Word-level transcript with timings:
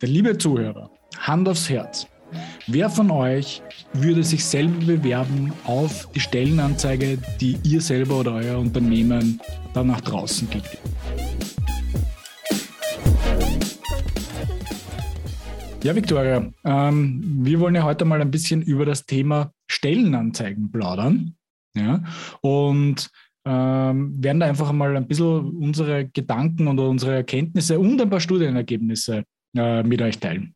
Der 0.00 0.08
liebe 0.08 0.38
Zuhörer, 0.38 0.92
Hand 1.18 1.48
aufs 1.48 1.68
Herz. 1.68 2.06
Wer 2.68 2.88
von 2.88 3.10
euch 3.10 3.62
würde 3.92 4.22
sich 4.22 4.44
selber 4.44 4.86
bewerben 4.86 5.52
auf 5.64 6.08
die 6.12 6.20
Stellenanzeige, 6.20 7.18
die 7.40 7.58
ihr 7.64 7.80
selber 7.80 8.20
oder 8.20 8.34
euer 8.34 8.58
Unternehmen 8.58 9.40
dann 9.74 9.88
nach 9.88 10.00
draußen 10.00 10.48
gibt? 10.50 10.78
Ja, 15.82 15.96
Victoria, 15.96 16.48
ähm, 16.64 17.38
wir 17.40 17.58
wollen 17.58 17.74
ja 17.74 17.82
heute 17.82 18.04
mal 18.04 18.20
ein 18.20 18.30
bisschen 18.30 18.62
über 18.62 18.86
das 18.86 19.04
Thema 19.04 19.50
Stellenanzeigen 19.68 20.70
plaudern. 20.70 21.34
Ja? 21.74 22.04
Und 22.40 23.10
ähm, 23.44 24.22
werden 24.22 24.38
da 24.38 24.46
einfach 24.46 24.70
mal 24.70 24.96
ein 24.96 25.08
bisschen 25.08 25.56
unsere 25.56 26.06
Gedanken 26.06 26.68
und 26.68 26.78
unsere 26.78 27.16
Erkenntnisse 27.16 27.80
und 27.80 28.00
ein 28.00 28.08
paar 28.08 28.20
Studienergebnisse 28.20 29.24
äh, 29.56 29.82
mit 29.82 30.02
euch 30.02 30.18
teilen. 30.18 30.54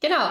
Genau. 0.00 0.30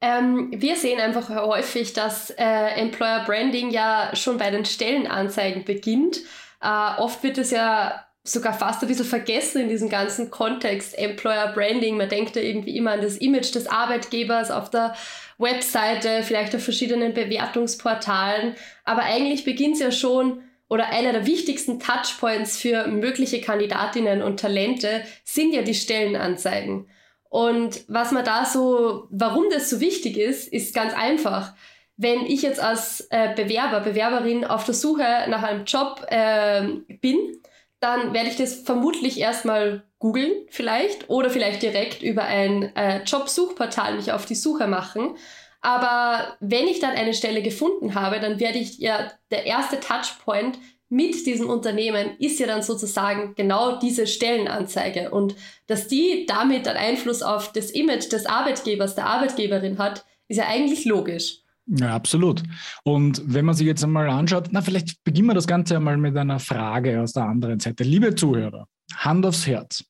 Ähm, 0.00 0.50
wir 0.54 0.76
sehen 0.76 0.98
einfach 0.98 1.28
häufig, 1.28 1.92
dass 1.92 2.30
äh, 2.30 2.68
Employer 2.76 3.24
Branding 3.24 3.70
ja 3.70 4.10
schon 4.14 4.38
bei 4.38 4.50
den 4.50 4.64
Stellenanzeigen 4.64 5.64
beginnt. 5.64 6.20
Äh, 6.62 6.98
oft 6.98 7.22
wird 7.22 7.38
es 7.38 7.50
ja 7.50 8.06
sogar 8.22 8.52
fast 8.52 8.82
ein 8.82 8.88
bisschen 8.88 9.06
vergessen 9.06 9.62
in 9.62 9.68
diesem 9.68 9.88
ganzen 9.88 10.30
Kontext 10.30 10.96
Employer 10.98 11.52
Branding. 11.52 11.96
Man 11.96 12.08
denkt 12.08 12.36
da 12.36 12.40
irgendwie 12.40 12.76
immer 12.76 12.92
an 12.92 13.00
das 13.00 13.16
Image 13.16 13.54
des 13.54 13.66
Arbeitgebers 13.66 14.50
auf 14.50 14.70
der 14.70 14.94
Webseite, 15.38 16.22
vielleicht 16.22 16.54
auf 16.54 16.62
verschiedenen 16.62 17.14
Bewertungsportalen. 17.14 18.54
Aber 18.84 19.02
eigentlich 19.02 19.44
beginnt 19.44 19.74
es 19.74 19.80
ja 19.80 19.90
schon 19.90 20.42
oder 20.68 20.90
einer 20.90 21.12
der 21.12 21.26
wichtigsten 21.26 21.80
Touchpoints 21.80 22.56
für 22.56 22.86
mögliche 22.86 23.40
Kandidatinnen 23.40 24.22
und 24.22 24.38
Talente 24.38 25.02
sind 25.24 25.52
ja 25.52 25.62
die 25.62 25.74
Stellenanzeigen. 25.74 26.88
Und 27.30 27.84
was 27.86 28.10
man 28.10 28.24
da 28.24 28.44
so, 28.44 29.06
warum 29.10 29.44
das 29.50 29.70
so 29.70 29.80
wichtig 29.80 30.18
ist, 30.18 30.52
ist 30.52 30.74
ganz 30.74 30.92
einfach. 30.92 31.54
Wenn 31.96 32.26
ich 32.26 32.42
jetzt 32.42 32.60
als 32.60 33.06
äh, 33.10 33.34
Bewerber, 33.34 33.80
Bewerberin 33.80 34.44
auf 34.44 34.64
der 34.64 34.74
Suche 34.74 35.04
nach 35.28 35.44
einem 35.44 35.64
Job 35.64 36.04
äh, 36.08 36.66
bin, 37.00 37.40
dann 37.78 38.12
werde 38.12 38.28
ich 38.28 38.36
das 38.36 38.56
vermutlich 38.56 39.18
erstmal 39.20 39.84
googeln 40.00 40.32
vielleicht 40.48 41.08
oder 41.08 41.30
vielleicht 41.30 41.62
direkt 41.62 42.02
über 42.02 42.24
ein 42.24 42.74
äh, 42.74 43.04
Jobsuchportal 43.04 43.94
mich 43.94 44.12
auf 44.12 44.26
die 44.26 44.34
Suche 44.34 44.66
machen. 44.66 45.16
Aber 45.60 46.36
wenn 46.40 46.66
ich 46.66 46.80
dann 46.80 46.96
eine 46.96 47.14
Stelle 47.14 47.42
gefunden 47.42 47.94
habe, 47.94 48.18
dann 48.18 48.40
werde 48.40 48.58
ich 48.58 48.78
ja 48.78 49.12
der 49.30 49.46
erste 49.46 49.78
Touchpoint 49.78 50.58
mit 50.90 51.24
diesem 51.24 51.48
Unternehmen 51.48 52.10
ist 52.18 52.40
ja 52.40 52.46
dann 52.48 52.62
sozusagen 52.62 53.34
genau 53.36 53.78
diese 53.78 54.06
Stellenanzeige. 54.06 55.10
Und 55.10 55.36
dass 55.68 55.86
die 55.86 56.26
damit 56.26 56.66
einen 56.66 56.76
Einfluss 56.76 57.22
auf 57.22 57.52
das 57.52 57.70
Image 57.70 58.12
des 58.12 58.26
Arbeitgebers, 58.26 58.96
der 58.96 59.06
Arbeitgeberin 59.06 59.78
hat, 59.78 60.04
ist 60.28 60.38
ja 60.38 60.48
eigentlich 60.48 60.84
logisch. 60.84 61.38
Ja, 61.66 61.94
absolut. 61.94 62.42
Und 62.82 63.22
wenn 63.24 63.44
man 63.44 63.54
sich 63.54 63.66
jetzt 63.66 63.84
einmal 63.84 64.08
anschaut, 64.10 64.48
na, 64.50 64.60
vielleicht 64.60 65.02
beginnen 65.04 65.28
wir 65.28 65.34
das 65.34 65.46
Ganze 65.46 65.76
einmal 65.76 65.96
mit 65.96 66.16
einer 66.16 66.40
Frage 66.40 67.00
aus 67.00 67.12
der 67.12 67.24
anderen 67.24 67.60
Seite. 67.60 67.84
Liebe 67.84 68.14
Zuhörer, 68.16 68.66
Hand 68.96 69.24
aufs 69.24 69.46
Herz. 69.46 69.84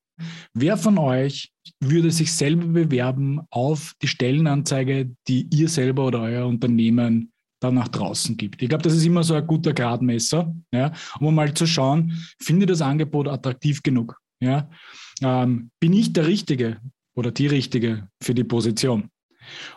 Wer 0.53 0.77
von 0.77 0.99
euch 0.99 1.51
würde 1.81 2.11
sich 2.11 2.35
selber 2.35 2.67
bewerben 2.67 3.41
auf 3.49 3.95
die 4.03 4.09
Stellenanzeige, 4.09 5.11
die 5.29 5.49
ihr 5.51 5.71
selber 5.71 6.07
oder 6.07 6.21
euer 6.21 6.47
Unternehmen 6.47 7.33
dann 7.61 7.75
nach 7.75 7.89
draußen 7.89 8.37
gibt. 8.37 8.63
Ich 8.63 8.69
glaube, 8.69 8.83
das 8.83 8.95
ist 8.95 9.05
immer 9.05 9.23
so 9.23 9.35
ein 9.35 9.47
guter 9.47 9.73
Gradmesser, 9.73 10.55
ja, 10.73 10.93
um 11.21 11.35
mal 11.35 11.53
zu 11.55 11.67
schauen, 11.67 12.13
finde 12.41 12.67
das 12.67 12.83
Angebot 12.83 13.29
attraktiv 13.29 13.83
genug? 13.83 14.19
Ja? 14.41 14.69
Ähm, 15.23 15.71
bin 15.79 15.93
ich 15.93 16.13
der 16.13 16.27
Richtige 16.27 16.79
oder 17.15 17.31
die 17.31 17.47
Richtige 17.47 18.09
für 18.23 18.35
die 18.35 18.45
Position? 18.45 19.11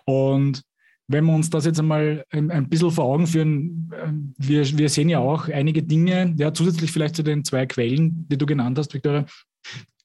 Und 0.05 0.63
wenn 1.07 1.25
wir 1.25 1.33
uns 1.33 1.49
das 1.49 1.65
jetzt 1.65 1.79
einmal 1.79 2.23
ein, 2.31 2.69
bisschen 2.69 2.91
vor 2.91 3.05
Augen 3.05 3.27
führen, 3.27 3.91
ähm, 4.01 4.33
wir, 4.37 4.65
wir 4.77 4.89
sehen 4.89 5.09
ja 5.09 5.19
auch 5.19 5.49
einige 5.49 5.83
Dinge, 5.83 6.33
ja, 6.37 6.53
zusätzlich 6.53 6.91
vielleicht 6.91 7.15
zu 7.15 7.23
den 7.23 7.43
zwei 7.43 7.65
Quellen, 7.65 8.25
die 8.29 8.37
du 8.37 8.45
genannt 8.45 8.77
hast, 8.77 8.93
Victoria, 8.93 9.25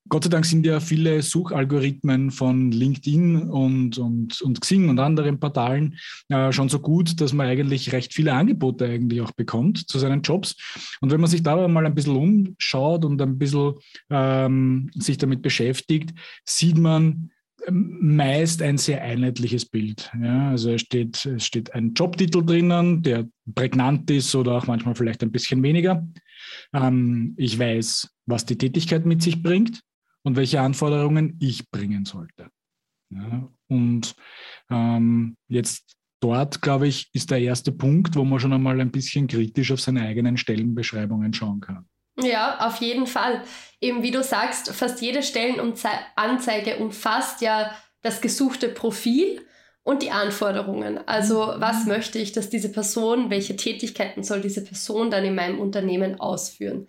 Gott 0.09 0.25
sei 0.25 0.31
Dank 0.31 0.47
sind 0.47 0.65
ja 0.65 0.81
viele 0.81 1.23
Suchalgorithmen 1.23 2.31
von 2.31 2.71
LinkedIn 2.71 3.43
und, 3.51 3.99
und, 3.99 4.41
und 4.41 4.61
Xing 4.61 4.89
und 4.89 4.99
anderen 4.99 5.39
Portalen 5.39 5.99
äh, 6.29 6.53
schon 6.53 6.69
so 6.69 6.81
gut, 6.81 7.21
dass 7.21 7.33
man 7.33 7.47
eigentlich 7.47 7.93
recht 7.93 8.15
viele 8.15 8.33
Angebote 8.33 8.87
eigentlich 8.87 9.21
auch 9.21 9.33
bekommt 9.33 9.89
zu 9.89 9.99
seinen 9.99 10.23
Jobs. 10.23 10.57
Und 11.01 11.11
wenn 11.11 11.21
man 11.21 11.31
sich 11.31 11.43
da 11.43 11.69
mal 11.69 11.87
ein 11.87 11.95
bisschen 11.95 12.17
umschaut 12.17 13.05
und 13.05 13.21
ein 13.21 13.39
bisschen 13.39 13.75
ähm, 14.11 14.91
sich 14.95 15.19
damit 15.19 15.43
beschäftigt, 15.43 16.11
sieht 16.45 16.79
man, 16.79 17.31
ähm, 17.67 17.99
meist 18.01 18.63
ein 18.63 18.79
sehr 18.79 19.03
einheitliches 19.03 19.67
Bild. 19.67 20.11
Ja, 20.23 20.51
also 20.51 20.71
es 20.71 20.81
steht, 20.81 21.27
es 21.27 21.45
steht 21.45 21.75
ein 21.75 21.93
Jobtitel 21.95 22.45
drinnen, 22.45 23.03
der 23.03 23.29
prägnant 23.55 24.11
ist 24.11 24.35
oder 24.35 24.53
auch 24.53 24.67
manchmal 24.67 24.95
vielleicht 24.95 25.23
ein 25.23 25.33
bisschen 25.33 25.63
weniger. 25.63 26.07
Ähm, 26.73 27.35
ich 27.37 27.59
weiß, 27.59 28.09
was 28.27 28.47
die 28.47 28.57
Tätigkeit 28.57 29.05
mit 29.05 29.23
sich 29.23 29.43
bringt 29.43 29.83
und 30.23 30.37
welche 30.37 30.61
Anforderungen 30.61 31.37
ich 31.41 31.71
bringen 31.71 32.05
sollte. 32.05 32.49
Ja, 33.11 33.49
und 33.69 34.15
ähm, 34.71 35.37
jetzt 35.49 35.97
dort, 36.21 36.61
glaube 36.61 36.89
ich, 36.89 37.09
ist 37.13 37.31
der 37.31 37.41
erste 37.41 37.73
Punkt, 37.73 38.17
wo 38.17 38.25
man 38.25 38.41
schon 38.41 38.53
einmal 38.53 38.81
ein 38.81 38.91
bisschen 38.91 39.27
kritisch 39.27 39.73
auf 39.73 39.81
seine 39.81 40.03
eigenen 40.03 40.37
Stellenbeschreibungen 40.37 41.33
schauen 41.33 41.61
kann. 41.61 41.87
Ja, 42.21 42.67
auf 42.67 42.81
jeden 42.81 43.07
Fall. 43.07 43.43
Eben 43.81 44.03
wie 44.03 44.11
du 44.11 44.23
sagst, 44.23 44.71
fast 44.71 45.01
jede 45.01 45.23
Stellenanzeige 45.23 46.79
umfasst 46.79 47.41
ja 47.41 47.71
das 48.03 48.21
gesuchte 48.21 48.69
Profil 48.69 49.41
und 49.85 50.03
die 50.03 50.11
Anforderungen. 50.11 50.99
Also 51.07 51.55
was 51.57 51.87
möchte 51.87 52.19
ich, 52.19 52.33
dass 52.33 52.51
diese 52.51 52.71
Person, 52.71 53.31
welche 53.31 53.57
Tätigkeiten 53.57 54.23
soll 54.25 54.41
diese 54.41 54.65
Person 54.65 55.11
dann 55.11 55.25
in 55.25 55.35
meinem 55.35 55.61
Unternehmen 55.61 56.19
ausführen? 56.21 56.89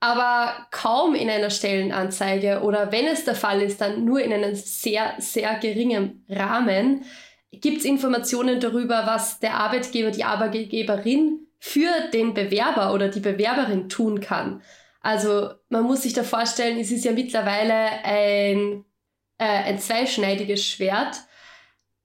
Aber 0.00 0.66
kaum 0.70 1.14
in 1.14 1.28
einer 1.28 1.50
Stellenanzeige 1.50 2.60
oder 2.62 2.92
wenn 2.92 3.06
es 3.06 3.24
der 3.24 3.34
Fall 3.34 3.62
ist, 3.62 3.80
dann 3.80 4.04
nur 4.04 4.20
in 4.20 4.32
einem 4.32 4.54
sehr, 4.54 5.14
sehr 5.18 5.58
geringen 5.58 6.24
Rahmen, 6.28 7.04
gibt 7.50 7.78
es 7.78 7.84
Informationen 7.84 8.60
darüber, 8.60 9.06
was 9.06 9.40
der 9.40 9.54
Arbeitgeber, 9.54 10.10
die 10.10 10.24
Arbeitgeberin 10.24 11.46
für 11.58 11.90
den 12.12 12.34
Bewerber 12.34 12.92
oder 12.92 13.08
die 13.08 13.20
Bewerberin 13.20 13.88
tun 13.88 14.20
kann. 14.20 14.62
Also 15.00 15.50
man 15.68 15.84
muss 15.84 16.02
sich 16.02 16.12
da 16.12 16.22
vorstellen, 16.22 16.78
es 16.78 16.90
ist 16.90 17.04
ja 17.04 17.12
mittlerweile 17.12 18.04
ein, 18.04 18.84
äh, 19.38 19.44
ein 19.44 19.78
zweischneidiges 19.78 20.64
Schwert. 20.64 21.16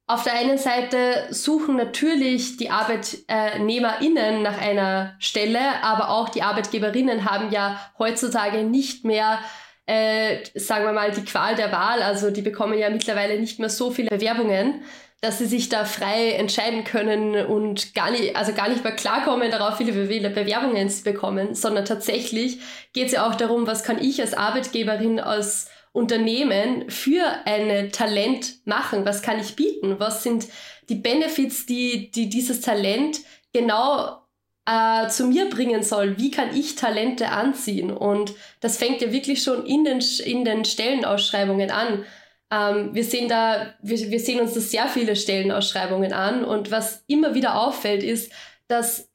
Auf 0.05 0.23
der 0.23 0.33
einen 0.33 0.57
Seite 0.57 1.27
suchen 1.29 1.77
natürlich 1.77 2.57
die 2.57 2.69
ArbeitnehmerInnen 2.69 4.41
nach 4.41 4.59
einer 4.59 5.15
Stelle, 5.19 5.81
aber 5.81 6.09
auch 6.09 6.27
die 6.27 6.43
Arbeitgeberinnen 6.43 7.29
haben 7.29 7.51
ja 7.51 7.79
heutzutage 7.97 8.63
nicht 8.63 9.05
mehr, 9.05 9.39
äh, 9.85 10.39
sagen 10.55 10.83
wir 10.83 10.91
mal, 10.91 11.11
die 11.11 11.23
Qual 11.23 11.55
der 11.55 11.71
Wahl. 11.71 12.01
Also 12.01 12.31
die 12.31 12.41
bekommen 12.41 12.77
ja 12.77 12.89
mittlerweile 12.89 13.39
nicht 13.39 13.59
mehr 13.59 13.69
so 13.69 13.91
viele 13.91 14.09
Bewerbungen, 14.09 14.81
dass 15.21 15.37
sie 15.37 15.45
sich 15.45 15.69
da 15.69 15.85
frei 15.85 16.31
entscheiden 16.31 16.83
können 16.83 17.45
und 17.45 17.95
gar 17.95 18.11
nicht, 18.11 18.35
also 18.35 18.51
gar 18.51 18.67
nicht 18.67 18.83
mehr 18.83 18.91
klarkommen 18.91 19.51
darauf, 19.51 19.77
viele 19.77 19.93
Bewerbungen 19.93 20.89
zu 20.89 21.05
bekommen, 21.05 21.55
sondern 21.55 21.85
tatsächlich 21.85 22.59
geht 22.91 23.05
es 23.05 23.13
ja 23.13 23.25
auch 23.25 23.35
darum, 23.35 23.67
was 23.67 23.85
kann 23.85 24.01
ich 24.03 24.19
als 24.19 24.33
Arbeitgeberin 24.33 25.21
aus 25.21 25.69
Unternehmen 25.93 26.89
für 26.89 27.23
ein 27.45 27.91
Talent 27.91 28.65
machen? 28.65 29.05
Was 29.05 29.21
kann 29.21 29.39
ich 29.39 29.55
bieten? 29.55 29.99
Was 29.99 30.23
sind 30.23 30.47
die 30.89 30.95
Benefits, 30.95 31.65
die, 31.65 32.11
die 32.11 32.29
dieses 32.29 32.61
Talent 32.61 33.19
genau 33.53 34.23
äh, 34.65 35.07
zu 35.07 35.27
mir 35.27 35.49
bringen 35.49 35.83
soll? 35.83 36.17
Wie 36.17 36.31
kann 36.31 36.55
ich 36.55 36.75
Talente 36.75 37.29
anziehen? 37.29 37.91
Und 37.91 38.33
das 38.59 38.77
fängt 38.77 39.01
ja 39.01 39.11
wirklich 39.11 39.43
schon 39.43 39.65
in 39.65 39.85
den, 39.85 39.99
in 40.25 40.43
den 40.43 40.65
Stellenausschreibungen 40.65 41.69
an. 41.69 42.03
Ähm, 42.51 42.95
wir 42.95 43.03
sehen 43.03 43.29
da, 43.29 43.75
wir, 43.83 43.99
wir 44.09 44.19
sehen 44.19 44.41
uns 44.41 44.55
da 44.55 44.61
sehr 44.61 44.87
viele 44.87 45.15
Stellenausschreibungen 45.15 46.11
an. 46.11 46.43
Und 46.43 46.71
was 46.71 47.03
immer 47.07 47.35
wieder 47.35 47.61
auffällt, 47.61 48.01
ist, 48.01 48.31
dass 48.67 49.11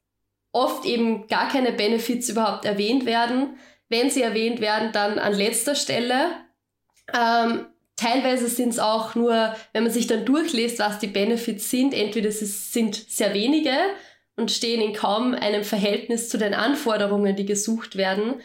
oft 0.53 0.85
eben 0.85 1.27
gar 1.27 1.49
keine 1.49 1.73
Benefits 1.73 2.29
überhaupt 2.29 2.63
erwähnt 2.63 3.05
werden. 3.05 3.57
Wenn 3.89 4.09
sie 4.09 4.21
erwähnt 4.21 4.61
werden, 4.61 4.91
dann 4.93 5.19
an 5.19 5.33
letzter 5.33 5.75
Stelle 5.75 6.29
ähm, 7.13 7.65
teilweise 7.95 8.47
sind 8.47 8.69
es 8.69 8.79
auch 8.79 9.15
nur, 9.15 9.55
wenn 9.73 9.83
man 9.83 9.91
sich 9.91 10.07
dann 10.07 10.25
durchliest, 10.25 10.79
was 10.79 10.99
die 10.99 11.07
Benefits 11.07 11.69
sind, 11.69 11.93
entweder 11.93 12.29
es 12.29 12.71
sind 12.71 12.95
sehr 12.95 13.33
wenige 13.33 13.73
und 14.35 14.51
stehen 14.51 14.81
in 14.81 14.93
kaum 14.93 15.33
einem 15.33 15.63
Verhältnis 15.63 16.29
zu 16.29 16.37
den 16.37 16.53
Anforderungen, 16.53 17.35
die 17.35 17.45
gesucht 17.45 17.95
werden, 17.97 18.41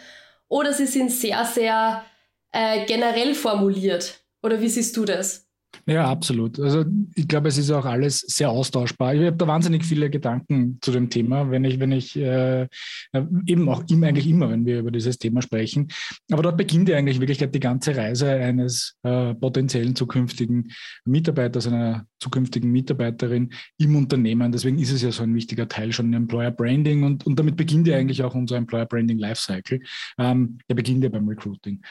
oder 0.49 0.73
sie 0.73 0.87
sind 0.87 1.11
sehr, 1.11 1.45
sehr 1.45 2.05
äh, 2.53 2.85
generell 2.87 3.35
formuliert. 3.35 4.21
Oder 4.43 4.61
wie 4.61 4.69
siehst 4.69 4.97
du 4.97 5.05
das? 5.05 5.44
Ja, 5.87 6.11
absolut. 6.11 6.59
Also 6.61 6.85
ich 7.15 7.29
glaube, 7.29 7.49
es 7.49 7.59
ist 7.59 7.71
auch 7.71 7.85
alles 7.85 8.21
sehr 8.21 8.51
austauschbar. 8.51 9.15
Ich 9.15 9.23
habe 9.23 9.37
da 9.37 9.47
wahnsinnig 9.47 9.85
viele 9.85 10.11
Gedanken 10.11 10.79
zu 10.81 10.93
dem 10.93 11.11
Thema, 11.11 11.51
wenn 11.51 11.65
ich, 11.65 11.81
wenn 11.81 11.93
ich 11.93 12.17
äh, 12.17 12.67
eben 13.47 13.69
auch 13.69 13.85
immer, 13.89 14.07
eigentlich 14.07 14.27
immer, 14.27 14.51
wenn 14.51 14.67
wir 14.67 14.81
über 14.81 14.91
dieses 14.91 15.19
Thema 15.19 15.43
sprechen. 15.43 15.89
Aber 16.31 16.43
dort 16.43 16.57
beginnt 16.57 16.89
ja 16.89 16.97
eigentlich 16.97 17.21
wirklich 17.21 17.39
die 17.39 17.61
ganze 17.61 17.97
Reise 17.97 18.31
eines 18.31 18.97
äh, 19.03 19.35
potenziellen 19.35 19.95
zukünftigen 19.95 20.73
Mitarbeiters, 21.05 21.67
einer 21.67 22.07
zukünftigen 22.19 22.71
Mitarbeiterin 22.71 23.51
im 23.79 23.97
Unternehmen. 23.97 24.53
Deswegen 24.53 24.79
ist 24.79 24.93
es 24.93 25.03
ja 25.03 25.13
so 25.13 25.23
ein 25.23 25.35
wichtiger 25.35 25.69
Teil 25.69 25.93
schon 25.93 26.13
Employer 26.13 26.51
Branding 26.51 27.03
und, 27.03 27.27
und 27.27 27.39
damit 27.39 27.57
beginnt 27.57 27.87
ja 27.87 27.97
eigentlich 27.97 28.23
auch 28.23 28.35
unser 28.35 28.57
Employer 28.57 28.87
Branding 28.87 29.19
Lifecycle. 29.19 29.81
Ähm, 30.19 30.59
der 30.69 30.75
beginnt 30.75 31.05
ja 31.05 31.11
beim 31.11 31.29
Recruiting. 31.29 31.83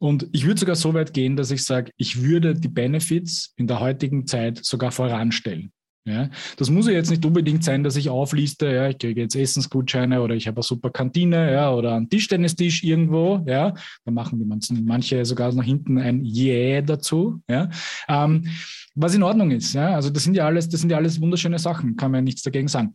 Und 0.00 0.28
ich 0.32 0.46
würde 0.46 0.60
sogar 0.60 0.76
so 0.76 0.94
weit 0.94 1.12
gehen, 1.12 1.34
dass 1.34 1.50
ich 1.50 1.64
sage, 1.64 1.90
ich 1.96 2.22
würde 2.22 2.54
die 2.54 2.68
Benefits 2.68 3.27
in 3.56 3.66
der 3.66 3.80
heutigen 3.80 4.26
Zeit 4.26 4.64
sogar 4.64 4.92
voranstellen. 4.92 5.72
Ja, 6.08 6.30
das 6.56 6.70
muss 6.70 6.86
ja 6.86 6.94
jetzt 6.94 7.10
nicht 7.10 7.26
unbedingt 7.26 7.62
sein, 7.62 7.84
dass 7.84 7.96
ich 7.96 8.08
aufliste, 8.08 8.66
ja, 8.66 8.88
ich 8.88 8.96
kriege 8.96 9.20
jetzt 9.20 9.36
Essensgutscheine 9.36 10.22
oder 10.22 10.34
ich 10.34 10.46
habe 10.46 10.56
eine 10.56 10.62
super 10.62 10.90
Kantine, 10.90 11.52
ja, 11.52 11.70
oder 11.70 11.96
einen 11.96 12.08
Tischtennistisch 12.08 12.82
irgendwo, 12.82 13.44
ja, 13.46 13.74
da 14.06 14.10
machen 14.10 14.38
die 14.38 14.46
manche 14.82 15.26
sogar 15.26 15.52
nach 15.52 15.64
hinten 15.64 15.98
ein 15.98 16.24
Yeah 16.24 16.80
dazu, 16.80 17.42
ja, 17.46 17.68
ähm, 18.08 18.46
was 18.94 19.14
in 19.14 19.22
Ordnung 19.22 19.50
ist, 19.50 19.74
ja, 19.74 19.94
also 19.94 20.08
das 20.08 20.24
sind 20.24 20.34
ja 20.34 20.46
alles, 20.46 20.70
das 20.70 20.80
sind 20.80 20.88
ja 20.88 20.96
alles 20.96 21.20
wunderschöne 21.20 21.58
Sachen, 21.58 21.96
kann 21.96 22.10
man 22.10 22.20
ja 22.20 22.22
nichts 22.22 22.42
dagegen 22.42 22.68
sagen. 22.68 22.94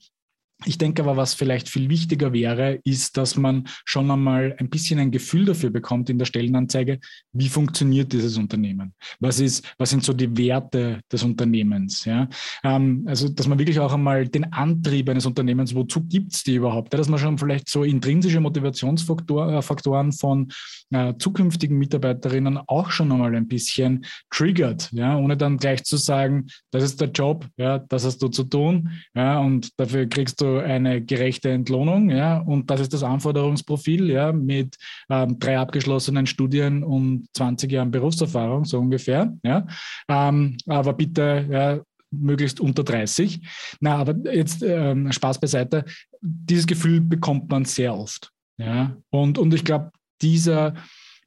Ich 0.65 0.77
denke 0.77 1.03
aber, 1.03 1.17
was 1.17 1.33
vielleicht 1.33 1.69
viel 1.69 1.89
wichtiger 1.89 2.33
wäre, 2.33 2.79
ist, 2.83 3.17
dass 3.17 3.35
man 3.35 3.65
schon 3.85 4.09
einmal 4.09 4.55
ein 4.59 4.69
bisschen 4.69 4.99
ein 4.99 5.11
Gefühl 5.11 5.45
dafür 5.45 5.69
bekommt 5.69 6.09
in 6.09 6.17
der 6.17 6.25
Stellenanzeige, 6.25 6.99
wie 7.31 7.49
funktioniert 7.49 8.13
dieses 8.13 8.37
Unternehmen? 8.37 8.93
Was 9.19 9.39
ist, 9.39 9.65
was 9.77 9.89
sind 9.89 10.03
so 10.03 10.13
die 10.13 10.35
Werte 10.37 11.01
des 11.11 11.23
Unternehmens? 11.23 12.05
Ja? 12.05 12.27
Ähm, 12.63 13.03
also, 13.07 13.29
dass 13.29 13.47
man 13.47 13.59
wirklich 13.59 13.79
auch 13.79 13.93
einmal 13.93 14.27
den 14.27 14.51
Antrieb 14.53 15.09
eines 15.09 15.25
Unternehmens, 15.25 15.73
wozu 15.75 16.01
gibt 16.01 16.33
es 16.33 16.43
die 16.43 16.55
überhaupt? 16.55 16.93
Dass 16.93 17.09
man 17.09 17.19
schon 17.19 17.37
vielleicht 17.37 17.69
so 17.69 17.83
intrinsische 17.83 18.39
Motivationsfaktoren 18.39 20.09
äh, 20.09 20.11
von 20.11 20.47
äh, 20.91 21.13
zukünftigen 21.17 21.77
Mitarbeiterinnen 21.77 22.59
auch 22.67 22.91
schon 22.91 23.11
einmal 23.11 23.35
ein 23.35 23.47
bisschen 23.47 24.05
triggert, 24.29 24.91
ja, 24.91 25.17
ohne 25.17 25.37
dann 25.37 25.57
gleich 25.57 25.83
zu 25.83 25.97
sagen, 25.97 26.47
das 26.71 26.83
ist 26.83 27.01
der 27.01 27.09
Job, 27.09 27.47
ja, 27.57 27.79
das 27.79 28.05
hast 28.05 28.21
du 28.21 28.27
zu 28.27 28.43
tun, 28.43 28.89
ja, 29.15 29.39
und 29.39 29.69
dafür 29.79 30.05
kriegst 30.05 30.41
du 30.41 30.52
eine 30.59 31.01
gerechte 31.01 31.49
Entlohnung, 31.49 32.09
ja, 32.09 32.39
und 32.39 32.69
das 32.69 32.81
ist 32.81 32.93
das 32.93 33.03
Anforderungsprofil, 33.03 34.09
ja, 34.09 34.31
mit 34.31 34.75
ähm, 35.09 35.39
drei 35.39 35.57
abgeschlossenen 35.57 36.25
Studien 36.25 36.83
und 36.83 37.27
20 37.33 37.71
Jahren 37.71 37.91
Berufserfahrung, 37.91 38.65
so 38.65 38.79
ungefähr, 38.79 39.33
ja, 39.43 39.65
ähm, 40.07 40.57
aber 40.67 40.93
bitte, 40.93 41.47
ja, 41.49 41.79
möglichst 42.13 42.59
unter 42.59 42.83
30. 42.83 43.41
Na, 43.79 43.97
aber 43.97 44.15
jetzt 44.31 44.61
ähm, 44.63 45.11
Spaß 45.11 45.39
beiseite. 45.39 45.83
Dieses 46.21 46.67
Gefühl 46.67 47.01
bekommt 47.01 47.49
man 47.49 47.65
sehr 47.65 47.95
oft. 47.95 48.31
Ja, 48.57 48.95
und, 49.09 49.37
und 49.37 49.53
ich 49.53 49.63
glaube, 49.63 49.91
dieser, 50.21 50.75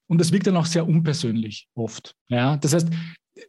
und 0.06 0.20
das 0.20 0.32
wirkt 0.32 0.46
dann 0.46 0.56
auch 0.56 0.66
sehr 0.66 0.86
unpersönlich 0.86 1.68
oft. 1.74 2.14
Ja, 2.28 2.56
das 2.56 2.72
heißt, 2.72 2.88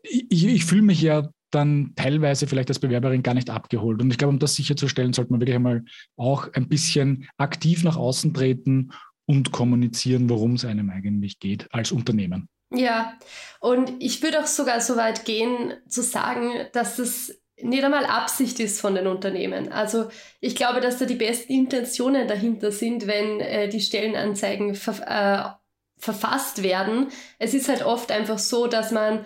ich, 0.04 0.46
ich 0.46 0.66
fühle 0.66 0.82
mich 0.82 1.02
ja 1.02 1.30
dann 1.57 1.94
teilweise 1.95 2.48
vielleicht 2.48 2.69
als 2.69 2.80
Bewerberin 2.80 3.24
gar 3.24 3.33
nicht 3.33 3.50
abgeholt. 3.50 4.01
Und 4.01 4.12
ich 4.12 4.18
glaube, 4.18 4.33
um 4.33 4.39
das 4.39 4.56
sicherzustellen, 4.56 5.13
sollte 5.13 5.31
man 5.31 5.42
wirklich 5.42 5.56
einmal 5.56 5.83
auch 6.15 6.51
ein 6.54 6.69
bisschen 6.69 7.27
aktiv 7.38 7.83
nach 7.83 7.98
außen 7.98 8.33
treten 8.33 8.92
und 9.25 9.51
kommunizieren, 9.51 10.30
worum 10.30 10.54
es 10.54 10.65
einem 10.65 10.89
eigentlich 10.89 11.39
geht 11.39 11.68
als 11.74 11.92
Unternehmen. 11.92 12.48
Ja, 12.71 13.18
und 13.59 13.94
ich 14.00 14.21
würde 14.24 14.42
auch 14.42 14.48
sogar 14.48 14.81
so 14.81 14.95
weit 14.98 15.25
gehen, 15.25 15.74
zu 15.88 16.01
sagen, 16.01 16.51
dass 16.74 17.00
es 17.00 17.42
nicht 17.62 17.83
einmal 17.83 18.06
Absicht 18.06 18.59
ist 18.59 18.81
von 18.81 18.95
den 18.95 19.07
Unternehmen. 19.07 19.71
Also 19.71 20.09
ich 20.39 20.56
glaube, 20.56 20.80
dass 20.80 20.98
da 20.98 21.06
die 21.06 21.15
besten 21.15 21.54
Intentionen 21.54 22.27
dahinter 22.27 22.71
sind, 22.71 23.07
wenn 23.07 23.39
äh, 23.39 23.68
die 23.68 23.81
Stellenanzeigen 23.81 24.75
ver 24.75 25.57
äh, 25.57 25.57
verfasst 26.00 26.62
werden. 26.62 27.07
Es 27.39 27.56
ist 27.56 27.69
halt 27.69 27.83
oft 27.83 28.12
einfach 28.12 28.38
so, 28.38 28.68
dass 28.68 28.92
man 28.92 29.25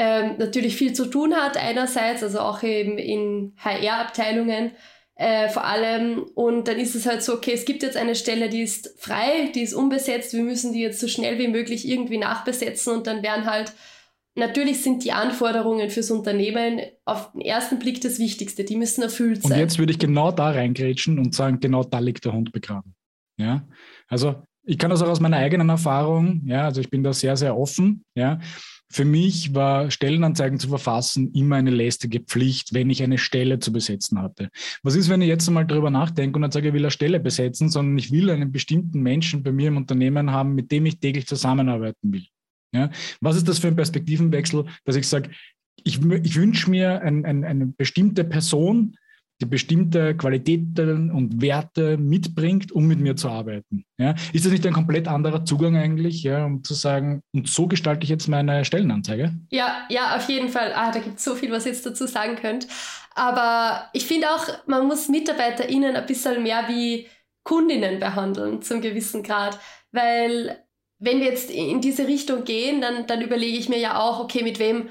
ähm, 0.00 0.36
natürlich 0.38 0.76
viel 0.76 0.92
zu 0.92 1.06
tun 1.06 1.34
hat 1.34 1.56
einerseits, 1.56 2.22
also 2.22 2.38
auch 2.38 2.62
eben 2.62 2.98
in 2.98 3.54
HR-Abteilungen 3.58 4.70
äh, 5.16 5.48
vor 5.48 5.64
allem. 5.64 6.22
Und 6.36 6.68
dann 6.68 6.78
ist 6.78 6.94
es 6.94 7.04
halt 7.04 7.24
so, 7.24 7.34
okay, 7.34 7.50
es 7.52 7.64
gibt 7.64 7.82
jetzt 7.82 7.96
eine 7.96 8.14
Stelle, 8.14 8.48
die 8.48 8.62
ist 8.62 8.94
frei, 8.98 9.50
die 9.52 9.62
ist 9.62 9.74
unbesetzt, 9.74 10.34
wir 10.34 10.44
müssen 10.44 10.72
die 10.72 10.80
jetzt 10.80 11.00
so 11.00 11.08
schnell 11.08 11.40
wie 11.40 11.48
möglich 11.48 11.88
irgendwie 11.88 12.18
nachbesetzen 12.18 12.94
und 12.94 13.06
dann 13.06 13.22
werden 13.22 13.46
halt 13.46 13.72
Natürlich 14.36 14.84
sind 14.84 15.02
die 15.02 15.10
Anforderungen 15.10 15.90
fürs 15.90 16.12
Unternehmen 16.12 16.80
auf 17.04 17.32
den 17.32 17.40
ersten 17.40 17.80
Blick 17.80 18.00
das 18.02 18.20
Wichtigste. 18.20 18.62
Die 18.62 18.76
müssen 18.76 19.02
erfüllt 19.02 19.42
sein. 19.42 19.50
Und 19.50 19.58
jetzt 19.58 19.80
würde 19.80 19.90
ich 19.90 19.98
genau 19.98 20.30
da 20.30 20.50
reingrätschen 20.50 21.18
und 21.18 21.34
sagen, 21.34 21.58
genau 21.58 21.82
da 21.82 21.98
liegt 21.98 22.24
der 22.24 22.34
Hund 22.34 22.52
begraben. 22.52 22.94
Ja, 23.36 23.66
also 24.06 24.40
ich 24.62 24.78
kann 24.78 24.90
das 24.90 25.02
auch 25.02 25.08
aus 25.08 25.18
meiner 25.18 25.38
eigenen 25.38 25.68
Erfahrung, 25.70 26.42
ja, 26.44 26.66
also 26.66 26.80
ich 26.80 26.88
bin 26.88 27.02
da 27.02 27.12
sehr, 27.12 27.36
sehr 27.36 27.56
offen, 27.56 28.04
ja. 28.14 28.38
Für 28.90 29.04
mich 29.04 29.54
war 29.54 29.90
Stellenanzeigen 29.90 30.58
zu 30.58 30.68
verfassen 30.68 31.32
immer 31.32 31.56
eine 31.56 31.70
lästige 31.70 32.20
Pflicht, 32.20 32.72
wenn 32.72 32.88
ich 32.88 33.02
eine 33.02 33.18
Stelle 33.18 33.58
zu 33.58 33.72
besetzen 33.72 34.20
hatte. 34.20 34.48
Was 34.82 34.94
ist, 34.94 35.10
wenn 35.10 35.20
ich 35.20 35.28
jetzt 35.28 35.46
einmal 35.46 35.66
darüber 35.66 35.90
nachdenke 35.90 36.36
und 36.36 36.42
dann 36.42 36.50
sage, 36.50 36.68
ich 36.68 36.74
will 36.74 36.84
eine 36.84 36.90
Stelle 36.90 37.20
besetzen, 37.20 37.68
sondern 37.68 37.98
ich 37.98 38.10
will 38.10 38.30
einen 38.30 38.50
bestimmten 38.50 39.00
Menschen 39.02 39.42
bei 39.42 39.52
mir 39.52 39.68
im 39.68 39.76
Unternehmen 39.76 40.30
haben, 40.30 40.54
mit 40.54 40.72
dem 40.72 40.86
ich 40.86 41.00
täglich 41.00 41.26
zusammenarbeiten 41.26 42.12
will? 42.12 42.24
Ja? 42.72 42.90
Was 43.20 43.36
ist 43.36 43.46
das 43.48 43.58
für 43.58 43.68
ein 43.68 43.76
Perspektivenwechsel, 43.76 44.64
dass 44.84 44.96
ich 44.96 45.06
sage, 45.06 45.30
ich, 45.84 46.00
ich 46.02 46.36
wünsche 46.36 46.70
mir 46.70 47.02
ein, 47.02 47.24
ein, 47.24 47.44
eine 47.44 47.66
bestimmte 47.66 48.24
Person, 48.24 48.96
die 49.40 49.46
bestimmte 49.46 50.16
Qualitäten 50.16 51.10
und 51.10 51.40
Werte 51.40 51.96
mitbringt, 51.96 52.72
um 52.72 52.86
mit 52.86 52.98
mir 52.98 53.16
zu 53.16 53.28
arbeiten. 53.28 53.84
Ja? 53.96 54.14
Ist 54.32 54.44
das 54.44 54.52
nicht 54.52 54.66
ein 54.66 54.72
komplett 54.72 55.06
anderer 55.06 55.44
Zugang 55.44 55.76
eigentlich, 55.76 56.22
ja, 56.24 56.44
um 56.44 56.64
zu 56.64 56.74
sagen, 56.74 57.22
und 57.32 57.48
so 57.48 57.68
gestalte 57.68 58.04
ich 58.04 58.10
jetzt 58.10 58.28
meine 58.28 58.64
Stellenanzeige? 58.64 59.34
Ja, 59.50 59.86
ja, 59.90 60.16
auf 60.16 60.28
jeden 60.28 60.48
Fall. 60.48 60.72
Ah, 60.74 60.90
da 60.90 60.98
gibt 60.98 61.18
es 61.18 61.24
so 61.24 61.34
viel, 61.34 61.52
was 61.52 61.66
ihr 61.66 61.72
jetzt 61.72 61.86
dazu 61.86 62.06
sagen 62.06 62.36
könnt. 62.36 62.66
Aber 63.14 63.88
ich 63.92 64.06
finde 64.06 64.28
auch, 64.30 64.46
man 64.66 64.86
muss 64.86 65.08
MitarbeiterInnen 65.08 65.96
ein 65.96 66.06
bisschen 66.06 66.42
mehr 66.42 66.64
wie 66.68 67.06
Kundinnen 67.44 68.00
behandeln, 68.00 68.62
zum 68.62 68.80
gewissen 68.80 69.22
Grad. 69.22 69.58
Weil 69.92 70.64
wenn 70.98 71.20
wir 71.20 71.26
jetzt 71.26 71.50
in 71.50 71.80
diese 71.80 72.06
Richtung 72.06 72.44
gehen, 72.44 72.80
dann, 72.80 73.06
dann 73.06 73.22
überlege 73.22 73.56
ich 73.56 73.68
mir 73.68 73.78
ja 73.78 74.00
auch, 74.00 74.20
okay, 74.20 74.42
mit 74.42 74.58
wem 74.58 74.88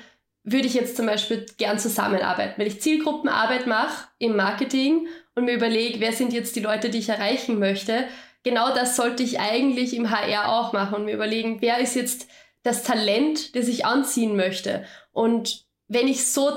würde 0.49 0.65
ich 0.65 0.73
jetzt 0.73 0.95
zum 0.95 1.05
Beispiel 1.05 1.45
gern 1.57 1.77
zusammenarbeiten? 1.77 2.53
Wenn 2.57 2.67
ich 2.67 2.81
Zielgruppenarbeit 2.81 3.67
mache 3.67 4.07
im 4.17 4.37
Marketing 4.37 5.07
und 5.35 5.43
mir 5.43 5.53
überlege, 5.53 5.99
wer 5.99 6.13
sind 6.13 6.31
jetzt 6.31 6.55
die 6.55 6.61
Leute, 6.61 6.89
die 6.89 6.99
ich 6.99 7.09
erreichen 7.09 7.59
möchte, 7.59 8.05
genau 8.43 8.73
das 8.73 8.95
sollte 8.95 9.23
ich 9.23 9.41
eigentlich 9.41 9.93
im 9.93 10.09
HR 10.09 10.53
auch 10.53 10.71
machen 10.71 10.95
und 10.95 11.05
mir 11.05 11.15
überlegen, 11.15 11.57
wer 11.59 11.79
ist 11.79 11.95
jetzt 11.95 12.27
das 12.63 12.83
Talent, 12.83 13.55
das 13.57 13.67
ich 13.67 13.85
anziehen 13.85 14.37
möchte. 14.37 14.85
Und 15.11 15.65
wenn 15.89 16.07
ich 16.07 16.31
so 16.31 16.49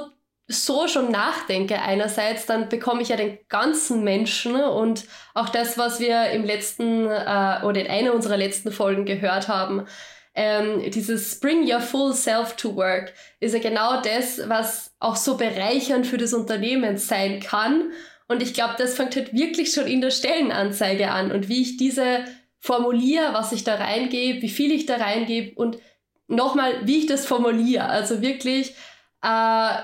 so 0.53 0.89
schon 0.89 1.13
nachdenke 1.13 1.81
einerseits, 1.81 2.45
dann 2.45 2.69
bekomme 2.69 3.03
ich 3.03 3.11
ja 3.11 3.17
den 3.17 3.39
ganzen 3.49 4.03
Menschen 4.03 4.57
und 4.57 5.05
auch 5.33 5.49
das, 5.49 5.79
was 5.79 6.01
wir 6.01 6.31
im 6.31 6.45
letzten 6.45 7.07
äh, 7.07 7.61
oder 7.63 7.81
in 7.81 7.87
einer 7.87 8.15
unserer 8.15 8.37
letzten 8.37 8.73
Folgen 8.73 9.05
gehört 9.05 9.47
haben, 9.47 9.87
ähm, 10.35 10.91
dieses 10.91 11.41
Bring 11.41 11.71
Your 11.71 11.81
Full 11.81 12.15
Self 12.15 12.55
to 12.57 12.77
Work 12.77 13.13
ist 13.41 13.53
ja 13.53 13.61
genau 13.61 14.01
das, 14.01 14.49
was 14.49 14.95
auch 15.01 15.17
so 15.17 15.37
bereichernd 15.37 16.07
für 16.07 16.19
das 16.19 16.33
Unternehmen 16.33 16.99
sein 16.99 17.41
kann. 17.41 17.93
Und 18.29 18.43
ich 18.43 18.55
glaube, 18.55 18.75
das 18.79 18.95
fängt 18.95 19.17
halt 19.17 19.35
wirklich 19.35 19.73
schon 19.73 19.87
in 19.87 20.01
der 20.01 20.13
Stellenanzeige 20.13 21.11
an 21.11 21.33
und 21.33 21.49
wie 21.49 21.63
ich 21.63 21.77
diese 21.79 22.25
formuliere, 22.61 23.33
was 23.33 23.53
ich 23.53 23.65
da 23.65 23.75
reingebe, 23.75 24.43
wie 24.43 24.49
viel 24.49 24.71
ich 24.71 24.87
da 24.87 24.97
reingebe 24.97 25.57
und 25.57 25.79
nochmal, 26.29 26.87
wie 26.87 26.99
ich 26.99 27.07
das 27.07 27.27
formuliere. 27.27 27.87
Also 27.87 28.23
wirklich, 28.23 28.75
äh, 29.23 29.75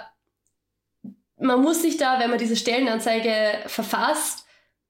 man 1.38 1.60
muss 1.60 1.82
sich 1.82 1.96
da, 1.96 2.20
wenn 2.20 2.30
man 2.30 2.38
diese 2.38 2.56
Stellenanzeige 2.56 3.58
verfasst, 3.66 4.45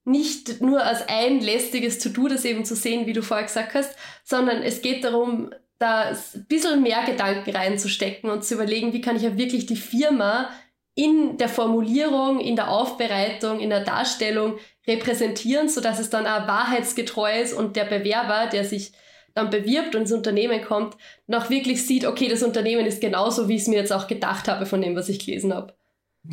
nicht 0.06 0.60
nur 0.62 0.84
als 0.84 1.08
ein 1.08 1.40
lästiges 1.40 1.98
To-Do 1.98 2.28
das 2.28 2.44
eben 2.44 2.64
zu 2.64 2.76
sehen, 2.76 3.06
wie 3.06 3.12
du 3.12 3.22
vorher 3.22 3.46
gesagt 3.46 3.75
hast, 3.75 3.96
sondern 4.25 4.62
es 4.62 4.80
geht 4.80 5.04
darum, 5.04 5.50
da 5.78 6.10
ein 6.10 6.46
bisschen 6.48 6.82
mehr 6.82 7.04
Gedanken 7.04 7.50
reinzustecken 7.50 8.30
und 8.30 8.44
zu 8.44 8.54
überlegen, 8.54 8.92
wie 8.92 9.00
kann 9.00 9.16
ich 9.16 9.22
ja 9.22 9.36
wirklich 9.36 9.66
die 9.66 9.76
Firma 9.76 10.48
in 10.94 11.36
der 11.36 11.48
Formulierung, 11.48 12.40
in 12.40 12.56
der 12.56 12.70
Aufbereitung, 12.70 13.60
in 13.60 13.68
der 13.68 13.84
Darstellung 13.84 14.58
repräsentieren, 14.86 15.68
sodass 15.68 15.98
es 15.98 16.08
dann 16.08 16.26
auch 16.26 16.46
wahrheitsgetreu 16.46 17.40
ist 17.40 17.52
und 17.52 17.76
der 17.76 17.84
Bewerber, 17.84 18.48
der 18.50 18.64
sich 18.64 18.92
dann 19.34 19.50
bewirbt 19.50 19.94
und 19.94 20.02
ins 20.02 20.12
Unternehmen 20.12 20.62
kommt, 20.62 20.96
noch 21.26 21.50
wirklich 21.50 21.84
sieht, 21.84 22.06
okay, 22.06 22.28
das 22.28 22.42
Unternehmen 22.42 22.86
ist 22.86 23.02
genauso, 23.02 23.48
wie 23.48 23.56
ich 23.56 23.62
es 23.62 23.68
mir 23.68 23.80
jetzt 23.80 23.92
auch 23.92 24.06
gedacht 24.06 24.48
habe 24.48 24.64
von 24.64 24.80
dem, 24.80 24.96
was 24.96 25.10
ich 25.10 25.25
gelesen 25.25 25.52
habe. 25.52 25.75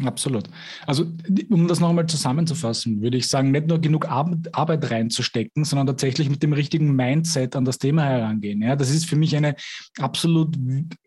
Absolut. 0.03 0.45
Also, 0.87 1.05
um 1.49 1.67
das 1.67 1.79
nochmal 1.79 2.07
zusammenzufassen, 2.07 3.01
würde 3.01 3.17
ich 3.17 3.27
sagen, 3.27 3.51
nicht 3.51 3.67
nur 3.67 3.79
genug 3.79 4.09
Arbeit 4.09 4.89
reinzustecken, 4.89 5.65
sondern 5.65 5.87
tatsächlich 5.87 6.29
mit 6.29 6.41
dem 6.41 6.53
richtigen 6.53 6.95
Mindset 6.95 7.55
an 7.55 7.65
das 7.65 7.77
Thema 7.77 8.03
herangehen. 8.03 8.61
Ja, 8.61 8.75
das 8.75 8.89
ist 8.89 9.05
für 9.05 9.15
mich 9.15 9.35
eine 9.35 9.55
absolut 9.99 10.57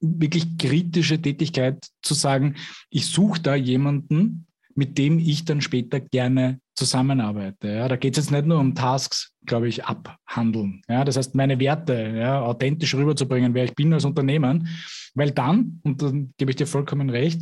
wirklich 0.01 0.59
kritische 0.59 1.21
Tätigkeit, 1.21 1.87
zu 2.03 2.15
sagen, 2.15 2.55
ich 2.91 3.07
suche 3.07 3.41
da 3.41 3.55
jemanden, 3.55 4.47
mit 4.75 4.99
dem 4.99 5.19
ich 5.19 5.45
dann 5.45 5.61
später 5.61 6.01
gerne 6.01 6.61
zusammenarbeite. 6.75 7.69
Ja, 7.69 7.89
da 7.89 7.97
geht 7.97 8.17
es 8.17 8.27
jetzt 8.27 8.33
nicht 8.33 8.47
nur 8.47 8.59
um 8.59 8.75
Tasks, 8.75 9.33
glaube 9.47 9.69
ich, 9.69 9.85
abhandeln. 9.85 10.83
Ja, 10.89 11.05
das 11.05 11.17
heißt, 11.17 11.35
meine 11.35 11.59
Werte 11.59 12.15
ja, 12.17 12.43
authentisch 12.43 12.95
rüberzubringen, 12.95 13.55
wer 13.55 13.65
ich 13.65 13.75
bin 13.75 13.93
als 13.93 14.05
Unternehmen, 14.05 14.69
weil 15.15 15.31
dann, 15.31 15.81
und 15.83 16.03
dann 16.03 16.35
gebe 16.37 16.51
ich 16.51 16.57
dir 16.57 16.67
vollkommen 16.67 17.09
recht, 17.09 17.41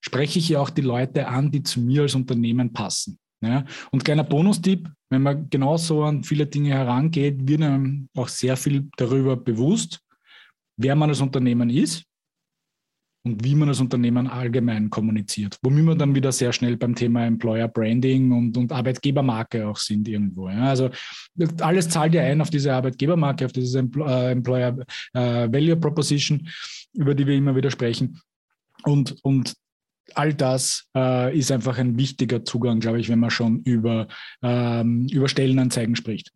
spreche 0.00 0.38
ich 0.38 0.48
ja 0.48 0.60
auch 0.60 0.70
die 0.70 0.82
Leute 0.82 1.28
an, 1.28 1.50
die 1.50 1.62
zu 1.62 1.80
mir 1.80 2.02
als 2.02 2.14
Unternehmen 2.14 2.72
passen. 2.72 3.18
Ja? 3.40 3.64
Und 3.90 4.04
kleiner 4.04 4.24
Bonustipp, 4.24 4.88
wenn 5.10 5.22
man 5.22 5.48
genauso 5.50 6.04
an 6.04 6.24
viele 6.24 6.46
Dinge 6.46 6.70
herangeht, 6.70 7.48
wird 7.48 7.62
einem 7.62 8.08
auch 8.16 8.28
sehr 8.28 8.56
viel 8.56 8.88
darüber 8.96 9.36
bewusst, 9.36 10.00
wer 10.76 10.94
man 10.94 11.10
als 11.10 11.20
Unternehmen 11.20 11.70
ist 11.70 12.04
und 13.24 13.42
wie 13.44 13.54
man 13.54 13.68
als 13.68 13.80
Unternehmen 13.80 14.26
allgemein 14.28 14.88
kommuniziert. 14.88 15.58
Womit 15.62 15.84
wir 15.84 15.94
dann 15.96 16.14
wieder 16.14 16.32
sehr 16.32 16.52
schnell 16.52 16.76
beim 16.76 16.94
Thema 16.94 17.26
Employer 17.26 17.68
Branding 17.68 18.30
und, 18.32 18.56
und 18.56 18.72
Arbeitgebermarke 18.72 19.66
auch 19.66 19.78
sind 19.78 20.06
irgendwo. 20.06 20.48
Ja? 20.48 20.68
Also 20.68 20.90
alles 21.60 21.88
zahlt 21.88 22.14
ja 22.14 22.22
ein 22.22 22.40
auf 22.40 22.50
diese 22.50 22.72
Arbeitgebermarke, 22.72 23.46
auf 23.46 23.52
diese 23.52 23.80
äh, 23.80 24.30
Employer 24.30 24.78
äh, 25.12 25.52
Value 25.52 25.76
Proposition, 25.76 26.48
über 26.94 27.14
die 27.14 27.26
wir 27.26 27.34
immer 27.34 27.56
wieder 27.56 27.70
sprechen. 27.70 28.20
Und, 28.84 29.16
und 29.22 29.54
all 30.14 30.34
das 30.34 30.88
äh, 30.96 31.36
ist 31.36 31.50
einfach 31.52 31.78
ein 31.78 31.98
wichtiger 31.98 32.44
Zugang, 32.44 32.80
glaube 32.80 33.00
ich, 33.00 33.08
wenn 33.08 33.18
man 33.18 33.30
schon 33.30 33.60
über, 33.62 34.08
ähm, 34.42 35.06
über 35.10 35.28
Stellenanzeigen 35.28 35.96
spricht. 35.96 36.32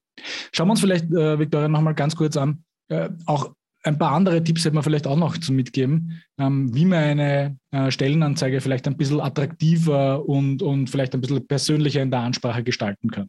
Schauen 0.52 0.68
wir 0.68 0.72
uns 0.72 0.80
vielleicht, 0.80 1.06
äh, 1.12 1.38
Viktoria, 1.38 1.68
nochmal 1.68 1.94
ganz 1.94 2.16
kurz 2.16 2.36
an. 2.36 2.64
Äh, 2.88 3.10
auch 3.26 3.52
ein 3.82 3.98
paar 3.98 4.12
andere 4.12 4.44
Tipps 4.44 4.64
hätte 4.64 4.74
man 4.74 4.84
vielleicht 4.84 5.06
auch 5.06 5.16
noch 5.16 5.38
zu 5.38 5.52
mitgeben, 5.52 6.22
ähm, 6.38 6.74
wie 6.74 6.84
man 6.84 6.98
eine 6.98 7.56
äh, 7.70 7.90
Stellenanzeige 7.90 8.60
vielleicht 8.60 8.86
ein 8.86 8.96
bisschen 8.96 9.20
attraktiver 9.20 10.28
und, 10.28 10.62
und 10.62 10.90
vielleicht 10.90 11.14
ein 11.14 11.20
bisschen 11.20 11.46
persönlicher 11.46 12.02
in 12.02 12.10
der 12.10 12.20
Ansprache 12.20 12.62
gestalten 12.62 13.10
kann. 13.10 13.28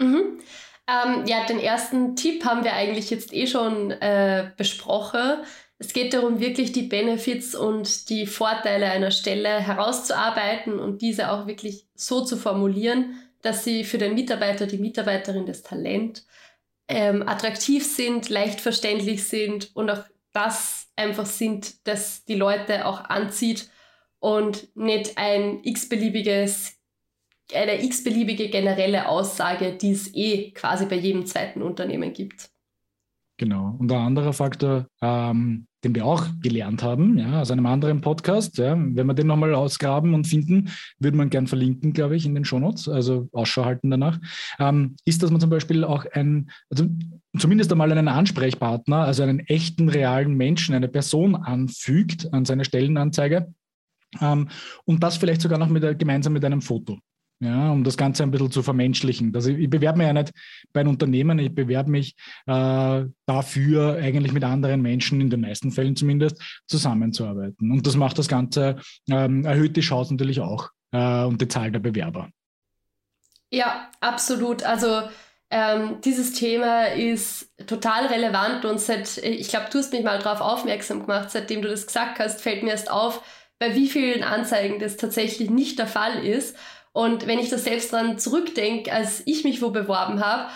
Mhm. 0.00 0.38
Ähm, 0.88 1.26
ja, 1.26 1.46
den 1.46 1.58
ersten 1.58 2.16
Tipp 2.16 2.44
haben 2.44 2.64
wir 2.64 2.74
eigentlich 2.74 3.10
jetzt 3.10 3.32
eh 3.32 3.46
schon 3.46 3.90
äh, 3.92 4.50
besprochen. 4.56 5.38
Es 5.82 5.92
geht 5.92 6.14
darum, 6.14 6.38
wirklich 6.38 6.70
die 6.70 6.82
Benefits 6.82 7.56
und 7.56 8.08
die 8.08 8.28
Vorteile 8.28 8.88
einer 8.88 9.10
Stelle 9.10 9.48
herauszuarbeiten 9.48 10.78
und 10.78 11.02
diese 11.02 11.32
auch 11.32 11.48
wirklich 11.48 11.88
so 11.96 12.24
zu 12.24 12.36
formulieren, 12.36 13.16
dass 13.40 13.64
sie 13.64 13.82
für 13.82 13.98
den 13.98 14.14
Mitarbeiter, 14.14 14.68
die 14.68 14.78
Mitarbeiterin 14.78 15.44
das 15.44 15.64
Talent 15.64 16.24
ähm, 16.86 17.26
attraktiv 17.26 17.84
sind, 17.84 18.28
leicht 18.28 18.60
verständlich 18.60 19.26
sind 19.26 19.74
und 19.74 19.90
auch 19.90 20.04
das 20.32 20.86
einfach 20.94 21.26
sind, 21.26 21.84
dass 21.88 22.24
die 22.26 22.36
Leute 22.36 22.86
auch 22.86 23.06
anzieht 23.06 23.68
und 24.20 24.68
nicht 24.76 25.18
ein 25.18 25.64
x-beliebiges 25.64 26.76
eine 27.52 27.82
x-beliebige 27.82 28.50
generelle 28.50 29.08
Aussage, 29.08 29.72
die 29.72 29.90
es 29.90 30.14
eh 30.14 30.52
quasi 30.52 30.86
bei 30.86 30.94
jedem 30.94 31.26
zweiten 31.26 31.60
Unternehmen 31.60 32.12
gibt. 32.12 32.51
Genau. 33.38 33.76
Und 33.78 33.90
ein 33.90 33.98
anderer 33.98 34.32
Faktor, 34.32 34.86
ähm, 35.00 35.66
den 35.84 35.94
wir 35.94 36.06
auch 36.06 36.26
gelernt 36.40 36.82
haben, 36.82 37.18
ja, 37.18 37.40
aus 37.40 37.50
einem 37.50 37.66
anderen 37.66 38.00
Podcast, 38.00 38.58
ja, 38.58 38.76
wenn 38.76 39.06
wir 39.06 39.14
den 39.14 39.26
nochmal 39.26 39.54
ausgraben 39.54 40.14
und 40.14 40.26
finden, 40.26 40.70
würde 40.98 41.16
man 41.16 41.30
gern 41.30 41.46
verlinken, 41.46 41.92
glaube 41.92 42.14
ich, 42.14 42.24
in 42.24 42.34
den 42.34 42.44
Shownotes, 42.44 42.88
also 42.88 43.28
Ausschau 43.32 43.64
halten 43.64 43.90
danach, 43.90 44.20
ähm, 44.60 44.96
ist, 45.04 45.22
dass 45.22 45.30
man 45.30 45.40
zum 45.40 45.50
Beispiel 45.50 45.82
auch 45.82 46.04
ein, 46.12 46.50
also 46.70 46.86
zumindest 47.36 47.72
einmal 47.72 47.90
einen 47.90 48.08
Ansprechpartner, 48.08 48.98
also 48.98 49.22
einen 49.22 49.40
echten, 49.40 49.88
realen 49.88 50.34
Menschen, 50.34 50.74
eine 50.74 50.88
Person 50.88 51.34
anfügt 51.34 52.32
an 52.32 52.44
seine 52.44 52.64
Stellenanzeige. 52.64 53.52
Ähm, 54.20 54.50
und 54.84 55.02
das 55.02 55.16
vielleicht 55.16 55.40
sogar 55.40 55.58
noch 55.58 55.68
mit, 55.68 55.98
gemeinsam 55.98 56.34
mit 56.34 56.44
einem 56.44 56.60
Foto 56.60 56.98
ja, 57.42 57.72
um 57.72 57.82
das 57.82 57.96
Ganze 57.96 58.22
ein 58.22 58.30
bisschen 58.30 58.52
zu 58.52 58.62
vermenschlichen. 58.62 59.34
Also 59.34 59.50
ich 59.50 59.68
bewerbe 59.68 59.98
mich 59.98 60.06
ja 60.06 60.12
nicht 60.12 60.32
bei 60.72 60.80
einem 60.80 60.90
Unternehmen, 60.90 61.40
ich 61.40 61.52
bewerbe 61.52 61.90
mich 61.90 62.14
äh, 62.46 63.04
dafür, 63.26 63.96
eigentlich 63.96 64.32
mit 64.32 64.44
anderen 64.44 64.80
Menschen, 64.80 65.20
in 65.20 65.28
den 65.28 65.40
meisten 65.40 65.72
Fällen 65.72 65.96
zumindest, 65.96 66.40
zusammenzuarbeiten. 66.68 67.72
Und 67.72 67.84
das 67.84 67.96
macht 67.96 68.18
das 68.18 68.28
Ganze, 68.28 68.76
ähm, 69.10 69.44
erhöht 69.44 69.76
die 69.76 69.80
Chance 69.80 70.14
natürlich 70.14 70.40
auch 70.40 70.70
äh, 70.92 71.24
und 71.24 71.40
die 71.40 71.48
Zahl 71.48 71.72
der 71.72 71.80
Bewerber. 71.80 72.30
Ja, 73.50 73.90
absolut. 74.00 74.62
Also 74.62 75.02
ähm, 75.50 76.00
dieses 76.04 76.34
Thema 76.34 76.84
ist 76.92 77.50
total 77.66 78.06
relevant 78.06 78.64
und 78.64 78.80
seit, 78.80 79.18
ich 79.18 79.48
glaube, 79.48 79.66
du 79.72 79.78
hast 79.78 79.92
mich 79.92 80.04
mal 80.04 80.20
darauf 80.20 80.40
aufmerksam 80.40 81.00
gemacht, 81.00 81.32
seitdem 81.32 81.60
du 81.60 81.68
das 81.68 81.88
gesagt 81.88 82.20
hast, 82.20 82.40
fällt 82.40 82.62
mir 82.62 82.70
erst 82.70 82.90
auf, 82.90 83.20
bei 83.58 83.74
wie 83.74 83.88
vielen 83.88 84.22
Anzeigen 84.22 84.78
das 84.78 84.96
tatsächlich 84.96 85.50
nicht 85.50 85.80
der 85.80 85.88
Fall 85.88 86.24
ist. 86.24 86.56
Und 86.92 87.26
wenn 87.26 87.38
ich 87.38 87.48
das 87.48 87.64
selbst 87.64 87.92
dran 87.92 88.18
zurückdenke, 88.18 88.92
als 88.92 89.22
ich 89.26 89.44
mich 89.44 89.62
wo 89.62 89.70
beworben 89.70 90.24
habe, 90.24 90.50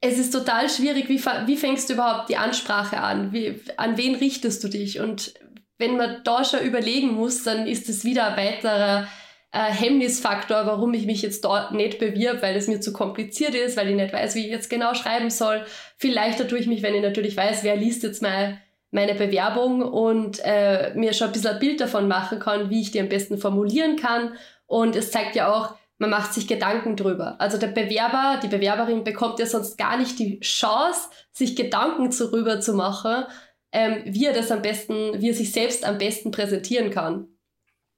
es 0.00 0.18
ist 0.18 0.32
total 0.32 0.68
schwierig, 0.68 1.08
wie, 1.08 1.24
wie 1.46 1.56
fängst 1.56 1.88
du 1.88 1.94
überhaupt 1.94 2.28
die 2.28 2.36
Ansprache 2.36 2.98
an? 2.98 3.32
Wie, 3.32 3.60
an 3.76 3.96
wen 3.96 4.14
richtest 4.14 4.62
du 4.62 4.68
dich? 4.68 5.00
Und 5.00 5.34
wenn 5.78 5.96
man 5.96 6.22
da 6.24 6.44
schon 6.44 6.60
überlegen 6.60 7.14
muss, 7.14 7.42
dann 7.42 7.66
ist 7.66 7.88
es 7.88 8.04
wieder 8.04 8.26
ein 8.26 8.36
weiterer 8.36 9.08
äh, 9.50 9.72
Hemmnisfaktor, 9.72 10.66
warum 10.66 10.92
ich 10.94 11.06
mich 11.06 11.22
jetzt 11.22 11.44
dort 11.44 11.72
nicht 11.72 11.98
bewirb, 11.98 12.42
weil 12.42 12.54
es 12.54 12.68
mir 12.68 12.80
zu 12.80 12.92
kompliziert 12.92 13.54
ist, 13.54 13.76
weil 13.76 13.88
ich 13.88 13.96
nicht 13.96 14.12
weiß, 14.12 14.34
wie 14.34 14.44
ich 14.44 14.50
jetzt 14.50 14.68
genau 14.68 14.94
schreiben 14.94 15.30
soll. 15.30 15.64
Viel 15.96 16.12
leichter 16.12 16.46
tue 16.46 16.58
ich 16.58 16.66
mich, 16.66 16.82
wenn 16.82 16.94
ich 16.94 17.02
natürlich 17.02 17.36
weiß, 17.36 17.64
wer 17.64 17.76
liest 17.76 18.02
jetzt 18.02 18.22
mal 18.22 18.60
meine 18.90 19.14
Bewerbung 19.14 19.82
und 19.82 20.38
äh, 20.44 20.92
mir 20.94 21.14
schon 21.14 21.28
ein 21.28 21.32
bisschen 21.32 21.52
ein 21.52 21.58
Bild 21.58 21.80
davon 21.80 22.06
machen 22.06 22.38
kann, 22.38 22.70
wie 22.70 22.82
ich 22.82 22.92
die 22.92 23.00
am 23.00 23.08
besten 23.08 23.38
formulieren 23.38 23.96
kann 23.96 24.34
und 24.74 24.96
es 24.96 25.12
zeigt 25.12 25.36
ja 25.36 25.52
auch, 25.52 25.76
man 25.98 26.10
macht 26.10 26.34
sich 26.34 26.48
Gedanken 26.48 26.96
drüber. 26.96 27.40
Also 27.40 27.58
der 27.58 27.68
Bewerber, 27.68 28.40
die 28.42 28.48
Bewerberin 28.48 29.04
bekommt 29.04 29.38
ja 29.38 29.46
sonst 29.46 29.78
gar 29.78 29.96
nicht 29.96 30.18
die 30.18 30.40
Chance, 30.40 31.10
sich 31.30 31.54
Gedanken 31.54 32.10
darüber 32.10 32.60
zu 32.60 32.74
machen, 32.74 33.22
ähm, 33.70 34.02
wie 34.04 34.26
er 34.26 34.32
das 34.32 34.50
am 34.50 34.62
besten, 34.62 35.20
wie 35.20 35.30
er 35.30 35.34
sich 35.34 35.52
selbst 35.52 35.84
am 35.84 35.98
besten 35.98 36.32
präsentieren 36.32 36.90
kann. 36.90 37.28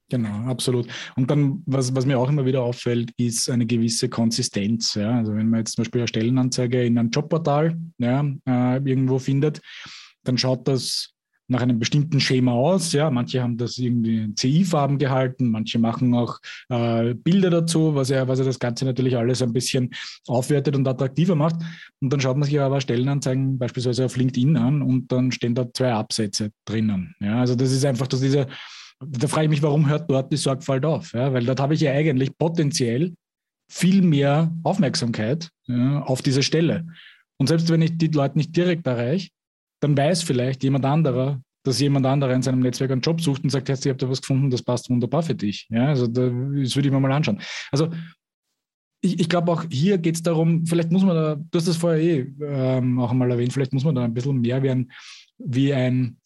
Genau, 0.09 0.49
absolut. 0.51 0.87
Und 1.15 1.31
dann, 1.31 1.63
was, 1.65 1.95
was 1.95 2.05
mir 2.05 2.19
auch 2.19 2.29
immer 2.29 2.45
wieder 2.45 2.61
auffällt, 2.61 3.09
ist 3.17 3.49
eine 3.49 3.65
gewisse 3.65 4.07
Konsistenz. 4.07 4.93
Ja? 4.93 5.17
Also 5.17 5.35
wenn 5.35 5.49
man 5.49 5.61
jetzt 5.61 5.75
zum 5.75 5.81
Beispiel 5.81 6.01
eine 6.01 6.07
Stellenanzeige 6.07 6.83
in 6.83 6.99
einem 6.99 7.09
Jobportal 7.09 7.75
ja, 7.97 8.23
äh, 8.47 8.77
irgendwo 8.87 9.17
findet, 9.17 9.61
dann 10.23 10.37
schaut 10.37 10.67
das 10.67 11.16
nach 11.47 11.61
einem 11.61 11.79
bestimmten 11.79 12.19
Schema 12.19 12.51
aus. 12.51 12.91
Ja, 12.91 13.09
manche 13.09 13.41
haben 13.41 13.57
das 13.57 13.77
irgendwie 13.77 14.17
in 14.17 14.35
CI-Farben 14.35 14.97
gehalten, 14.97 15.49
manche 15.49 15.79
machen 15.79 16.13
auch 16.13 16.39
äh, 16.69 17.13
Bilder 17.13 17.49
dazu, 17.49 17.95
was 17.95 18.09
ja, 18.09 18.27
was 18.27 18.39
ja 18.39 18.45
das 18.45 18.59
Ganze 18.59 18.85
natürlich 18.85 19.15
alles 19.15 19.41
ein 19.41 19.53
bisschen 19.53 19.91
aufwertet 20.27 20.75
und 20.75 20.87
attraktiver 20.87 21.35
macht. 21.35 21.55
Und 22.01 22.11
dann 22.11 22.19
schaut 22.19 22.37
man 22.37 22.47
sich 22.47 22.59
aber 22.59 22.81
Stellenanzeigen 22.81 23.57
beispielsweise 23.57 24.05
auf 24.05 24.17
LinkedIn 24.17 24.57
an 24.57 24.81
und 24.81 25.11
dann 25.11 25.31
stehen 25.31 25.55
da 25.55 25.71
zwei 25.73 25.93
Absätze 25.93 26.51
drinnen. 26.65 27.15
Ja, 27.19 27.39
also 27.39 27.55
das 27.55 27.71
ist 27.71 27.85
einfach, 27.85 28.07
dass 28.07 28.19
diese, 28.19 28.47
da 28.99 29.27
frage 29.27 29.45
ich 29.45 29.49
mich, 29.49 29.63
warum 29.63 29.87
hört 29.87 30.09
dort 30.09 30.31
die 30.31 30.37
Sorgfalt 30.37 30.85
auf? 30.85 31.13
Ja, 31.13 31.31
weil 31.33 31.45
dort 31.45 31.59
habe 31.59 31.73
ich 31.73 31.81
ja 31.81 31.91
eigentlich 31.91 32.37
potenziell 32.37 33.13
viel 33.69 34.01
mehr 34.01 34.53
Aufmerksamkeit 34.63 35.49
ja, 35.67 36.01
auf 36.03 36.21
diese 36.21 36.43
Stelle. 36.43 36.85
Und 37.37 37.47
selbst 37.47 37.69
wenn 37.69 37.81
ich 37.81 37.97
die 37.97 38.07
Leute 38.07 38.37
nicht 38.37 38.55
direkt 38.55 38.87
erreiche, 38.87 39.29
dann 39.79 39.97
weiß 39.97 40.23
vielleicht 40.23 40.63
jemand 40.63 40.85
anderer, 40.85 41.41
dass 41.63 41.79
jemand 41.79 42.05
anderer 42.05 42.33
in 42.33 42.41
seinem 42.41 42.61
Netzwerk 42.61 42.91
einen 42.91 43.01
Job 43.01 43.21
sucht 43.21 43.43
und 43.43 43.49
sagt, 43.49 43.69
hey, 43.69 43.77
ihr 43.83 43.91
habt 43.91 44.01
da 44.01 44.09
was 44.09 44.21
gefunden, 44.21 44.49
das 44.49 44.63
passt 44.63 44.89
wunderbar 44.89 45.21
für 45.21 45.35
dich. 45.35 45.67
Ja, 45.69 45.87
also 45.87 46.07
da, 46.07 46.21
das 46.21 46.75
würde 46.75 46.87
ich 46.87 46.91
mir 46.91 46.99
mal 46.99 47.11
anschauen. 47.11 47.41
Also 47.71 47.89
ich, 49.01 49.19
ich 49.19 49.29
glaube 49.29 49.51
auch 49.51 49.65
hier 49.69 49.97
geht 49.97 50.15
es 50.15 50.23
darum, 50.23 50.65
vielleicht 50.65 50.91
muss 50.91 51.03
man 51.03 51.15
da, 51.15 51.35
du 51.35 51.57
hast 51.57 51.67
das 51.67 51.77
vorher 51.77 52.01
eh 52.01 52.33
ähm, 52.41 52.99
auch 52.99 53.11
einmal 53.11 53.29
erwähnt, 53.31 53.53
vielleicht 53.53 53.73
muss 53.73 53.83
man 53.83 53.95
da 53.95 54.03
ein 54.03 54.13
bisschen 54.13 54.41
mehr 54.41 54.63
werden 54.63 54.91
wie 55.37 55.73
ein, 55.73 56.17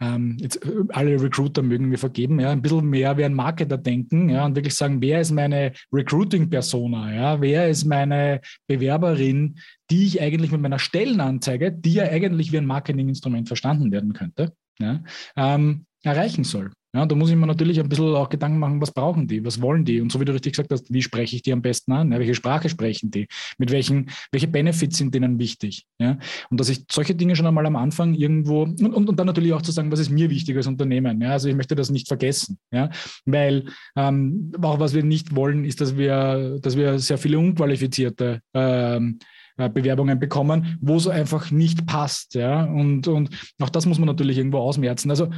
ähm, 0.00 0.36
jetzt 0.40 0.64
äh, 0.64 0.84
alle 0.90 1.20
Recruiter 1.20 1.62
mögen 1.62 1.88
mir 1.88 1.98
vergeben, 1.98 2.40
ja, 2.40 2.50
ein 2.50 2.62
bisschen 2.62 2.88
mehr 2.88 3.16
wie 3.18 3.24
ein 3.24 3.34
Marketer 3.34 3.76
denken, 3.76 4.30
ja, 4.30 4.46
und 4.46 4.56
wirklich 4.56 4.74
sagen, 4.74 5.00
wer 5.02 5.20
ist 5.20 5.30
meine 5.30 5.72
Recruiting-Persona, 5.92 7.14
ja, 7.14 7.40
wer 7.40 7.68
ist 7.68 7.84
meine 7.84 8.40
Bewerberin, 8.66 9.58
die 9.90 10.06
ich 10.06 10.20
eigentlich 10.20 10.52
mit 10.52 10.60
meiner 10.60 10.78
Stellenanzeige, 10.78 11.72
die 11.72 11.94
ja 11.94 12.04
eigentlich 12.04 12.52
wie 12.52 12.58
ein 12.58 12.66
Marketinginstrument 12.66 13.48
verstanden 13.48 13.92
werden 13.92 14.12
könnte, 14.12 14.52
ja, 14.78 15.02
ähm, 15.36 15.86
erreichen 16.02 16.44
soll. 16.44 16.70
Ja, 16.92 17.06
da 17.06 17.14
muss 17.14 17.30
ich 17.30 17.36
mir 17.36 17.46
natürlich 17.46 17.78
ein 17.78 17.88
bisschen 17.88 18.16
auch 18.16 18.28
Gedanken 18.28 18.58
machen, 18.58 18.80
was 18.80 18.90
brauchen 18.90 19.28
die, 19.28 19.44
was 19.44 19.62
wollen 19.62 19.84
die? 19.84 20.00
Und 20.00 20.10
so 20.10 20.18
wie 20.18 20.24
du 20.24 20.32
richtig 20.32 20.54
gesagt 20.54 20.72
hast, 20.72 20.92
wie 20.92 21.02
spreche 21.02 21.36
ich 21.36 21.42
die 21.42 21.52
am 21.52 21.62
besten 21.62 21.92
an? 21.92 22.10
Ja, 22.10 22.18
welche 22.18 22.34
Sprache 22.34 22.68
sprechen 22.68 23.12
die? 23.12 23.28
Mit 23.58 23.70
welchen, 23.70 24.10
welche 24.32 24.48
Benefits 24.48 24.98
sind 24.98 25.14
denen 25.14 25.38
wichtig? 25.38 25.86
Ja? 26.00 26.18
Und 26.50 26.58
dass 26.58 26.68
ich 26.68 26.84
solche 26.90 27.14
Dinge 27.14 27.36
schon 27.36 27.46
einmal 27.46 27.64
am 27.66 27.76
Anfang 27.76 28.14
irgendwo 28.14 28.62
und, 28.62 28.82
und, 28.82 29.08
und 29.08 29.16
dann 29.16 29.26
natürlich 29.28 29.52
auch 29.52 29.62
zu 29.62 29.70
sagen, 29.70 29.92
was 29.92 30.00
ist 30.00 30.10
mir 30.10 30.30
wichtig 30.30 30.56
als 30.56 30.66
Unternehmen? 30.66 31.20
Ja? 31.20 31.30
Also 31.30 31.48
ich 31.48 31.54
möchte 31.54 31.76
das 31.76 31.90
nicht 31.90 32.08
vergessen. 32.08 32.58
Ja? 32.72 32.90
Weil 33.24 33.66
ähm, 33.94 34.50
auch 34.60 34.80
was 34.80 34.92
wir 34.92 35.04
nicht 35.04 35.36
wollen, 35.36 35.64
ist, 35.64 35.80
dass 35.80 35.96
wir, 35.96 36.58
dass 36.60 36.76
wir 36.76 36.98
sehr 36.98 37.18
viele 37.18 37.38
unqualifizierte 37.38 38.40
ähm, 38.52 39.20
äh, 39.58 39.68
Bewerbungen 39.68 40.18
bekommen, 40.18 40.76
wo 40.80 40.96
es 40.96 41.06
einfach 41.06 41.52
nicht 41.52 41.86
passt. 41.86 42.34
Ja? 42.34 42.64
Und, 42.64 43.06
und 43.06 43.30
auch 43.60 43.70
das 43.70 43.86
muss 43.86 44.00
man 44.00 44.08
natürlich 44.08 44.38
irgendwo 44.38 44.58
ausmerzen. 44.58 45.08
Also 45.10 45.28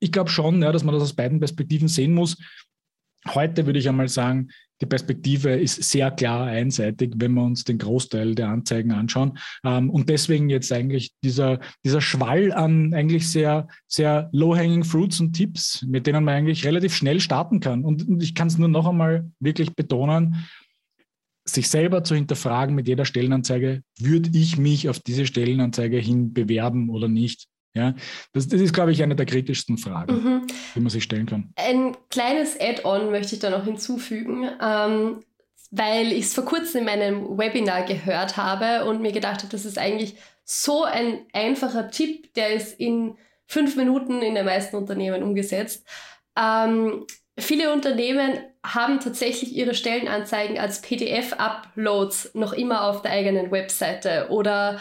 ich 0.00 0.12
glaube 0.12 0.30
schon, 0.30 0.62
ja, 0.62 0.72
dass 0.72 0.84
man 0.84 0.94
das 0.94 1.02
aus 1.02 1.14
beiden 1.14 1.38
Perspektiven 1.40 1.88
sehen 1.88 2.14
muss. 2.14 2.36
Heute 3.28 3.66
würde 3.66 3.78
ich 3.78 3.88
einmal 3.88 4.08
sagen, 4.08 4.48
die 4.80 4.86
Perspektive 4.86 5.50
ist 5.50 5.82
sehr 5.82 6.10
klar 6.10 6.46
einseitig, 6.46 7.12
wenn 7.16 7.34
wir 7.34 7.42
uns 7.42 7.64
den 7.64 7.76
Großteil 7.76 8.34
der 8.34 8.48
Anzeigen 8.48 8.92
anschauen. 8.92 9.38
Ähm, 9.62 9.90
und 9.90 10.08
deswegen 10.08 10.48
jetzt 10.48 10.72
eigentlich 10.72 11.12
dieser, 11.22 11.60
dieser 11.84 12.00
Schwall 12.00 12.52
an 12.52 12.94
eigentlich 12.94 13.28
sehr, 13.28 13.68
sehr 13.86 14.30
low-hanging 14.32 14.84
Fruits 14.84 15.20
und 15.20 15.34
Tipps, 15.34 15.84
mit 15.86 16.06
denen 16.06 16.24
man 16.24 16.34
eigentlich 16.34 16.64
relativ 16.64 16.94
schnell 16.94 17.20
starten 17.20 17.60
kann. 17.60 17.84
Und, 17.84 18.08
und 18.08 18.22
ich 18.22 18.34
kann 18.34 18.48
es 18.48 18.56
nur 18.56 18.68
noch 18.68 18.86
einmal 18.86 19.30
wirklich 19.38 19.74
betonen, 19.74 20.46
sich 21.44 21.68
selber 21.68 22.04
zu 22.04 22.14
hinterfragen 22.14 22.74
mit 22.74 22.88
jeder 22.88 23.04
Stellenanzeige, 23.04 23.82
würde 23.98 24.30
ich 24.32 24.56
mich 24.56 24.88
auf 24.88 25.00
diese 25.00 25.26
Stellenanzeige 25.26 25.98
hin 25.98 26.32
bewerben 26.32 26.90
oder 26.90 27.08
nicht? 27.08 27.46
Ja, 27.74 27.94
das, 28.32 28.48
das 28.48 28.60
ist, 28.60 28.72
glaube 28.72 28.90
ich, 28.90 29.02
eine 29.02 29.14
der 29.14 29.26
kritischsten 29.26 29.78
Fragen, 29.78 30.14
mhm. 30.14 30.46
die 30.74 30.80
man 30.80 30.90
sich 30.90 31.04
stellen 31.04 31.26
kann. 31.26 31.52
Ein 31.56 31.96
kleines 32.10 32.58
Add-on 32.58 33.10
möchte 33.10 33.34
ich 33.34 33.40
da 33.40 33.50
noch 33.50 33.64
hinzufügen, 33.64 34.50
ähm, 34.60 35.20
weil 35.70 36.12
ich 36.12 36.24
es 36.24 36.34
vor 36.34 36.44
kurzem 36.44 36.80
in 36.80 36.84
meinem 36.86 37.38
Webinar 37.38 37.84
gehört 37.84 38.36
habe 38.36 38.86
und 38.86 39.00
mir 39.00 39.12
gedacht 39.12 39.38
habe, 39.38 39.52
das 39.52 39.64
ist 39.64 39.78
eigentlich 39.78 40.16
so 40.44 40.82
ein 40.82 41.20
einfacher 41.32 41.90
Tipp, 41.90 42.34
der 42.34 42.54
ist 42.54 42.78
in 42.80 43.16
fünf 43.46 43.76
Minuten 43.76 44.20
in 44.20 44.34
den 44.34 44.44
meisten 44.44 44.74
Unternehmen 44.74 45.22
umgesetzt. 45.22 45.86
Ähm, 46.36 47.06
viele 47.38 47.72
Unternehmen 47.72 48.38
haben 48.64 48.98
tatsächlich 48.98 49.54
ihre 49.54 49.74
Stellenanzeigen 49.74 50.58
als 50.58 50.82
PDF-Uploads 50.82 52.34
noch 52.34 52.52
immer 52.52 52.84
auf 52.84 53.02
der 53.02 53.12
eigenen 53.12 53.52
Webseite 53.52 54.26
oder 54.30 54.80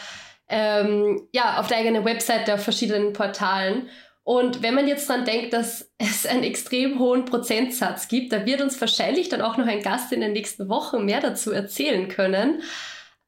ähm, 0.50 1.27
ja, 1.32 1.60
auf 1.60 1.68
der 1.68 1.77
eigenen 1.77 2.06
Webseite 2.06 2.53
auf 2.53 2.63
verschiedenen 2.63 3.13
Portalen. 3.13 3.88
Und 4.24 4.62
wenn 4.62 4.75
man 4.75 4.88
jetzt 4.88 5.10
dran 5.10 5.25
denkt, 5.25 5.53
dass 5.53 5.91
es 5.98 6.25
einen 6.25 6.44
extrem 6.44 7.00
hohen 7.00 7.25
Prozentsatz 7.25 8.08
gibt, 8.08 8.34
da 8.34 8.46
wird 8.46 8.62
uns 8.62 8.79
wahrscheinlich 8.79 9.29
dann 9.29 9.41
auch 9.41 9.58
noch 9.58 9.68
ein 9.68 9.82
Gast 9.82 10.12
in 10.12 10.22
den 10.22 10.34
nächsten 10.34 10.70
Wochen 10.70 11.06
mehr 11.06 11.22
dazu 11.22 11.51
erzählen 11.51 12.08
können. 12.10 12.62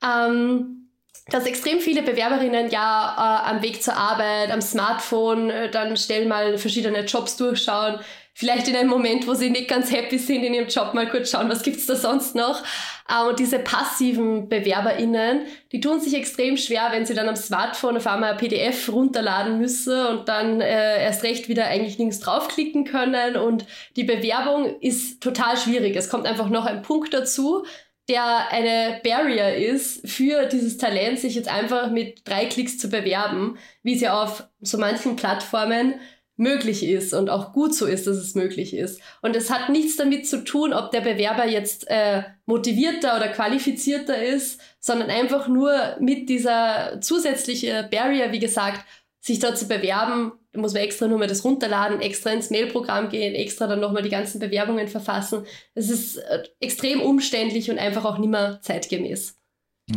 Ähm, 0.04 0.82
dass 1.28 1.46
extrem 1.46 1.80
viele 1.80 2.02
Bewerberinnen 2.02 2.70
ja 2.72 3.16
äh, 3.46 3.50
am 3.50 3.62
Weg 3.62 3.82
zur 3.82 3.96
Arbeit, 3.96 4.52
am 4.52 4.62
Smartphone, 4.62 5.50
äh, 5.50 5.70
dann 5.70 5.96
schnell 5.96 6.26
mal 6.26 6.58
verschiedene 6.58 7.06
Jobs 7.06 7.38
durchschauen, 7.38 8.00
vielleicht 8.34 8.68
in 8.68 8.76
einem 8.76 8.90
Moment, 8.90 9.28
wo 9.28 9.34
sie 9.34 9.50
nicht 9.50 9.68
ganz 9.68 9.92
happy 9.92 10.18
sind 10.18 10.44
in 10.44 10.54
ihrem 10.54 10.68
Job, 10.68 10.94
mal 10.94 11.10
kurz 11.10 11.32
schauen, 11.32 11.50
was 11.50 11.64
gibt's 11.64 11.86
da 11.86 11.96
sonst 11.96 12.36
noch. 12.36 12.64
Äh, 13.10 13.28
und 13.28 13.40
diese 13.40 13.60
passiven 13.60 14.48
BewerberInnen, 14.48 15.46
die 15.72 15.80
tun 15.80 16.00
sich 16.00 16.14
extrem 16.14 16.58
schwer, 16.58 16.90
wenn 16.92 17.06
sie 17.06 17.14
dann 17.14 17.30
am 17.30 17.36
Smartphone 17.36 17.98
auf 17.98 18.08
einmal 18.08 18.32
ein 18.32 18.38
PDF 18.38 18.90
runterladen 18.90 19.60
müssen 19.60 20.06
und 20.08 20.30
dann 20.30 20.62
äh, 20.62 21.04
erst 21.04 21.24
recht 21.24 21.50
wieder 21.50 21.66
eigentlich 21.66 21.98
nirgends 21.98 22.20
draufklicken 22.20 22.86
können. 22.86 23.36
Und 23.36 23.66
die 23.96 24.04
Bewerbung 24.04 24.80
ist 24.80 25.22
total 25.22 25.58
schwierig. 25.58 25.96
Es 25.96 26.10
kommt 26.10 26.26
einfach 26.26 26.50
noch 26.50 26.66
ein 26.66 26.82
Punkt 26.82 27.14
dazu, 27.14 27.66
der 28.10 28.52
eine 28.52 29.00
Barrier 29.04 29.56
ist 29.56 30.08
für 30.08 30.46
dieses 30.46 30.78
Talent, 30.78 31.20
sich 31.20 31.36
jetzt 31.36 31.48
einfach 31.48 31.92
mit 31.92 32.28
drei 32.28 32.46
Klicks 32.46 32.78
zu 32.78 32.90
bewerben, 32.90 33.58
wie 33.84 33.96
sie 33.96 34.10
auf 34.10 34.48
so 34.60 34.78
manchen 34.78 35.16
Plattformen 35.16 35.96
möglich 36.38 36.84
ist 36.84 37.14
und 37.14 37.30
auch 37.30 37.54
gut 37.54 37.76
so 37.76 37.86
ist, 37.86 38.08
dass 38.08 38.18
es 38.18 38.36
möglich 38.36 38.76
ist. 38.76 39.00
Und 39.22 39.36
es 39.36 39.52
hat 39.52 39.70
nichts 39.70 39.96
damit 39.98 40.28
zu 40.28 40.44
tun, 40.44 40.74
ob 40.74 40.92
der 40.92 41.02
Bewerber 41.02 41.46
jetzt 41.46 41.88
äh, 41.88 42.24
motivierter 42.46 43.16
oder 43.16 43.28
qualifizierter 43.28 44.22
ist, 44.22 44.60
sondern 44.80 45.10
einfach 45.10 45.48
nur 45.48 45.98
mit 46.00 46.30
dieser 46.30 47.00
zusätzlichen 47.02 47.90
Barrier, 47.90 48.32
wie 48.32 48.40
gesagt, 48.40 48.86
sich 49.20 49.38
da 49.38 49.54
zu 49.54 49.68
bewerben, 49.68 50.32
muss 50.54 50.74
man 50.74 50.82
extra 50.82 51.08
nur 51.08 51.20
mal 51.20 51.28
das 51.28 51.46
runterladen, 51.46 52.02
extra 52.02 52.32
ins 52.32 52.50
Mailprogramm 52.50 53.10
gehen, 53.10 53.36
extra 53.36 53.68
dann 53.68 53.80
nochmal 53.80 54.02
die 54.02 54.10
ganzen 54.10 54.40
Bewerbungen 54.40 54.88
verfassen. 54.88 55.46
Es 55.76 55.90
ist 55.90 56.18
äh, 56.18 56.44
extrem 56.60 57.02
umständlich 57.02 57.70
und 57.70 57.78
einfach 57.78 58.04
auch 58.04 58.18
nicht 58.18 58.30
mehr 58.30 58.60
zeitgemäß. 58.62 59.41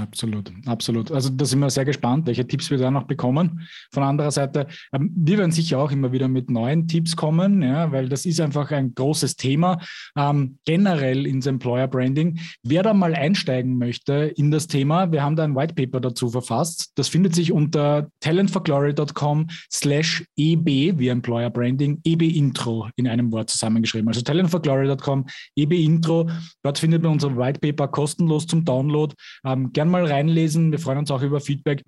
Absolut, 0.00 0.50
absolut. 0.66 1.10
Also 1.12 1.30
da 1.30 1.44
sind 1.44 1.60
wir 1.60 1.70
sehr 1.70 1.84
gespannt, 1.84 2.26
welche 2.26 2.46
Tipps 2.46 2.70
wir 2.70 2.78
da 2.78 2.90
noch 2.90 3.04
bekommen. 3.04 3.66
Von 3.92 4.02
anderer 4.02 4.30
Seite, 4.30 4.66
ähm, 4.92 5.12
wir 5.14 5.38
werden 5.38 5.52
sicher 5.52 5.78
auch 5.78 5.90
immer 5.90 6.12
wieder 6.12 6.28
mit 6.28 6.50
neuen 6.50 6.88
Tipps 6.88 7.16
kommen, 7.16 7.62
ja, 7.62 7.90
weil 7.92 8.08
das 8.08 8.26
ist 8.26 8.40
einfach 8.40 8.70
ein 8.70 8.94
großes 8.94 9.36
Thema 9.36 9.78
ähm, 10.16 10.58
generell 10.64 11.26
ins 11.26 11.46
Employer 11.46 11.88
Branding. 11.88 12.38
Wer 12.62 12.82
da 12.82 12.94
mal 12.94 13.14
einsteigen 13.14 13.78
möchte 13.78 14.32
in 14.36 14.50
das 14.50 14.66
Thema, 14.66 15.12
wir 15.12 15.22
haben 15.22 15.36
da 15.36 15.44
ein 15.44 15.54
White 15.54 15.74
Paper 15.74 16.00
dazu 16.00 16.30
verfasst. 16.30 16.92
Das 16.96 17.08
findet 17.08 17.34
sich 17.34 17.52
unter 17.52 18.08
talentforglory.com 18.20 19.48
slash 19.70 20.24
eb 20.36 20.66
wie 20.66 21.08
Employer 21.08 21.50
Branding, 21.50 22.00
eb 22.04 22.22
Intro 22.22 22.88
in 22.96 23.08
einem 23.08 23.30
Wort 23.32 23.50
zusammengeschrieben. 23.50 24.08
Also 24.08 24.22
talentforglory.com, 24.22 25.26
eb 25.56 25.72
Intro. 25.72 26.28
Dort 26.62 26.78
findet 26.78 27.02
man 27.02 27.12
unser 27.12 27.36
White 27.36 27.60
Paper 27.60 27.88
kostenlos 27.88 28.46
zum 28.46 28.64
Download. 28.64 29.14
Ähm, 29.44 29.72
gern 29.84 29.90
mal 29.90 30.06
reinlesen. 30.06 30.72
Wir 30.72 30.78
freuen 30.78 30.98
uns 30.98 31.10
auch 31.10 31.22
über 31.22 31.40
Feedback. 31.40 31.84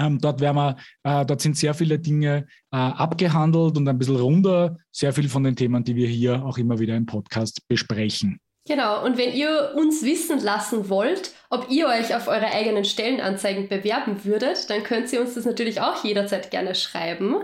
Ähm, 0.00 0.18
dort, 0.18 0.40
wir, 0.40 0.76
äh, 1.04 1.24
dort 1.24 1.40
sind 1.40 1.56
sehr 1.56 1.74
viele 1.74 1.98
Dinge 1.98 2.46
äh, 2.72 2.76
abgehandelt 2.76 3.76
und 3.76 3.88
ein 3.88 3.98
bisschen 3.98 4.16
runder. 4.16 4.76
Sehr 4.90 5.12
viel 5.12 5.28
von 5.28 5.44
den 5.44 5.54
Themen, 5.54 5.84
die 5.84 5.94
wir 5.94 6.08
hier 6.08 6.44
auch 6.44 6.58
immer 6.58 6.78
wieder 6.78 6.96
im 6.96 7.06
Podcast 7.06 7.60
besprechen. 7.68 8.40
Genau, 8.66 9.04
und 9.04 9.18
wenn 9.18 9.32
ihr 9.34 9.72
uns 9.76 10.02
wissen 10.02 10.40
lassen 10.40 10.88
wollt, 10.88 11.32
ob 11.50 11.68
ihr 11.68 11.88
euch 11.88 12.14
auf 12.14 12.28
eure 12.28 12.46
eigenen 12.46 12.84
Stellenanzeigen 12.84 13.68
bewerben 13.68 14.24
würdet, 14.24 14.70
dann 14.70 14.82
könnt 14.84 15.12
ihr 15.12 15.20
uns 15.20 15.34
das 15.34 15.44
natürlich 15.44 15.80
auch 15.80 16.04
jederzeit 16.04 16.50
gerne 16.50 16.74
schreiben 16.74 17.36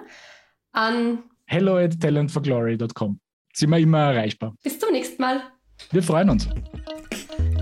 an 0.72 1.24
hello 1.46 1.76
at 1.76 2.00
talentforglory.com. 2.00 3.18
Sind 3.52 3.70
wir 3.70 3.78
immer 3.78 4.12
erreichbar. 4.12 4.54
Bis 4.62 4.78
zum 4.78 4.92
nächsten 4.92 5.20
Mal. 5.20 5.42
Wir 5.90 6.02
freuen 6.02 6.30
uns. 6.30 6.48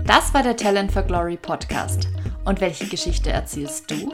Das 0.07 0.33
war 0.33 0.41
der 0.41 0.55
Talent 0.55 0.93
for 0.93 1.03
Glory 1.03 1.35
Podcast. 1.35 2.07
Und 2.45 2.61
welche 2.61 2.87
Geschichte 2.87 3.29
erzählst 3.29 3.91
du? 3.91 4.13